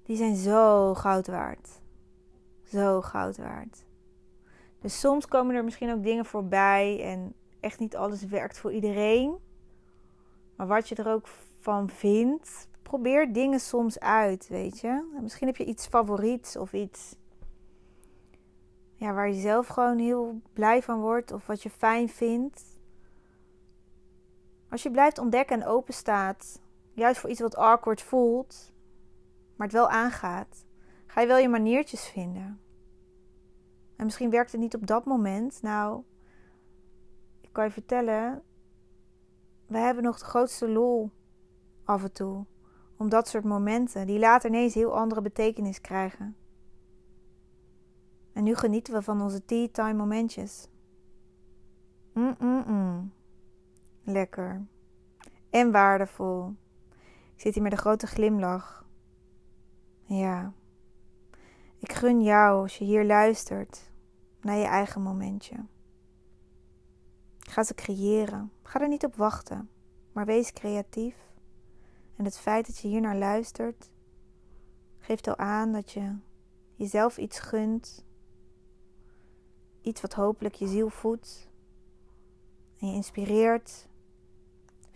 Die 0.03 0.16
zijn 0.16 0.37
zo 0.37 0.94
goud 0.94 1.27
waard. 1.27 1.81
Zo 2.62 3.01
goud 3.01 3.37
waard. 3.37 3.85
Dus 4.81 5.01
soms 5.01 5.27
komen 5.27 5.55
er 5.55 5.64
misschien 5.64 5.92
ook 5.92 6.03
dingen 6.03 6.25
voorbij 6.25 7.03
en 7.03 7.35
echt 7.61 7.79
niet 7.79 7.97
alles 7.97 8.25
werkt 8.25 8.59
voor 8.59 8.73
iedereen. 8.73 9.37
Maar 10.57 10.66
wat 10.66 10.88
je 10.88 10.94
er 10.94 11.09
ook 11.09 11.27
van 11.61 11.88
vindt, 11.88 12.68
probeer 12.83 13.33
dingen 13.33 13.61
soms 13.61 14.01
uit, 14.01 14.49
weet 14.49 14.81
je. 14.81 15.18
Misschien 15.20 15.47
heb 15.47 15.57
je 15.57 15.64
iets 15.64 15.87
favoriets 15.87 16.57
of 16.57 16.73
iets 16.73 17.16
ja, 18.94 19.12
waar 19.12 19.29
je 19.29 19.40
zelf 19.40 19.66
gewoon 19.66 19.99
heel 19.99 20.40
blij 20.53 20.83
van 20.83 21.01
wordt 21.01 21.33
of 21.33 21.47
wat 21.47 21.62
je 21.62 21.70
fijn 21.70 22.09
vindt. 22.09 22.74
Als 24.75 24.83
je 24.83 24.91
blijft 24.91 25.19
ontdekken 25.19 25.61
en 25.61 25.67
open 25.67 25.95
staat, 25.95 26.61
juist 26.93 27.21
voor 27.21 27.31
iets 27.31 27.41
wat 27.41 27.57
awkward 27.57 28.03
voelt, 28.03 28.73
maar 29.57 29.67
het 29.67 29.77
wel 29.77 29.89
aangaat, 29.89 30.65
ga 31.07 31.21
je 31.21 31.27
wel 31.27 31.39
je 31.39 31.49
maniertjes 31.49 32.07
vinden. 32.07 32.61
En 33.97 34.05
misschien 34.05 34.31
werkt 34.31 34.53
het 34.53 34.61
niet 34.61 34.75
op 34.75 34.87
dat 34.87 35.05
moment. 35.05 35.63
Nou, 35.63 36.03
kan 37.53 37.65
je 37.65 37.71
vertellen, 37.71 38.43
we 39.67 39.79
hebben 39.79 40.05
nog 40.05 40.19
de 40.19 40.25
grootste 40.25 40.69
lol 40.69 41.11
af 41.85 42.03
en 42.03 42.13
toe. 42.13 42.45
Om 42.97 43.09
dat 43.09 43.29
soort 43.29 43.45
momenten, 43.45 44.07
die 44.07 44.19
later 44.19 44.51
ineens 44.51 44.75
heel 44.75 44.97
andere 44.97 45.23
betekenis 45.23 45.81
krijgen. 45.81 46.37
En 48.33 48.45
nu 48.45 48.55
genieten 48.55 48.95
we 48.95 49.03
van 49.03 49.23
onze 49.23 49.45
tea 49.45 49.69
time 49.73 49.95
momentjes. 49.95 50.69
Mm-mm-mm. 52.13 53.13
Lekker. 54.05 54.67
En 55.51 55.71
waardevol. 55.71 56.55
Ik 57.35 57.40
zit 57.40 57.55
hier 57.55 57.62
met 57.62 57.73
een 57.73 57.79
grote 57.79 58.07
glimlach. 58.07 58.87
Ja. 60.05 60.53
Ik 61.79 61.93
gun 61.93 62.23
jou 62.23 62.62
als 62.62 62.79
je 62.79 62.85
hier 62.85 63.05
luistert 63.05 63.93
naar 64.40 64.57
je 64.57 64.64
eigen 64.64 65.03
momentje. 65.03 65.57
Ga 67.38 67.62
ze 67.62 67.75
creëren. 67.75 68.53
Ga 68.62 68.81
er 68.81 68.88
niet 68.88 69.05
op 69.05 69.14
wachten, 69.14 69.71
maar 70.12 70.27
wees 70.27 70.53
creatief. 70.53 71.17
En 72.17 72.25
het 72.25 72.38
feit 72.38 72.67
dat 72.67 72.79
je 72.79 72.88
hier 72.88 73.01
naar 73.01 73.17
luistert, 73.17 73.90
geeft 74.99 75.29
al 75.29 75.37
aan 75.37 75.73
dat 75.73 75.90
je 75.90 76.17
jezelf 76.75 77.19
iets 77.19 77.38
gunt. 77.38 78.05
Iets 79.81 80.01
wat 80.01 80.12
hopelijk 80.12 80.55
je 80.55 80.67
ziel 80.67 80.88
voedt. 80.88 81.51
En 82.79 82.88
je 82.88 82.95
inspireert. 82.95 83.88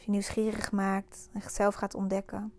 Je 0.08 0.14
nieuwsgierig 0.14 0.72
maakt 0.72 1.28
en 1.32 1.50
zelf 1.50 1.74
gaat 1.74 1.94
ontdekken. 1.94 2.52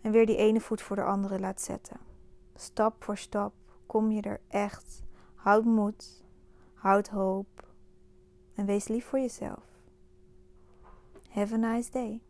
En 0.00 0.12
weer 0.12 0.26
die 0.26 0.36
ene 0.36 0.60
voet 0.60 0.82
voor 0.82 0.96
de 0.96 1.04
andere 1.04 1.40
laat 1.40 1.60
zetten. 1.60 1.96
Stap 2.54 3.04
voor 3.04 3.16
stap 3.16 3.54
kom 3.86 4.10
je 4.10 4.22
er 4.22 4.40
echt. 4.48 5.02
Houd 5.34 5.64
moed, 5.64 6.24
houd 6.74 7.08
hoop 7.08 7.66
en 8.54 8.66
wees 8.66 8.88
lief 8.88 9.04
voor 9.04 9.18
jezelf. 9.18 9.64
Have 11.28 11.54
a 11.54 11.56
nice 11.56 11.90
day. 11.90 12.20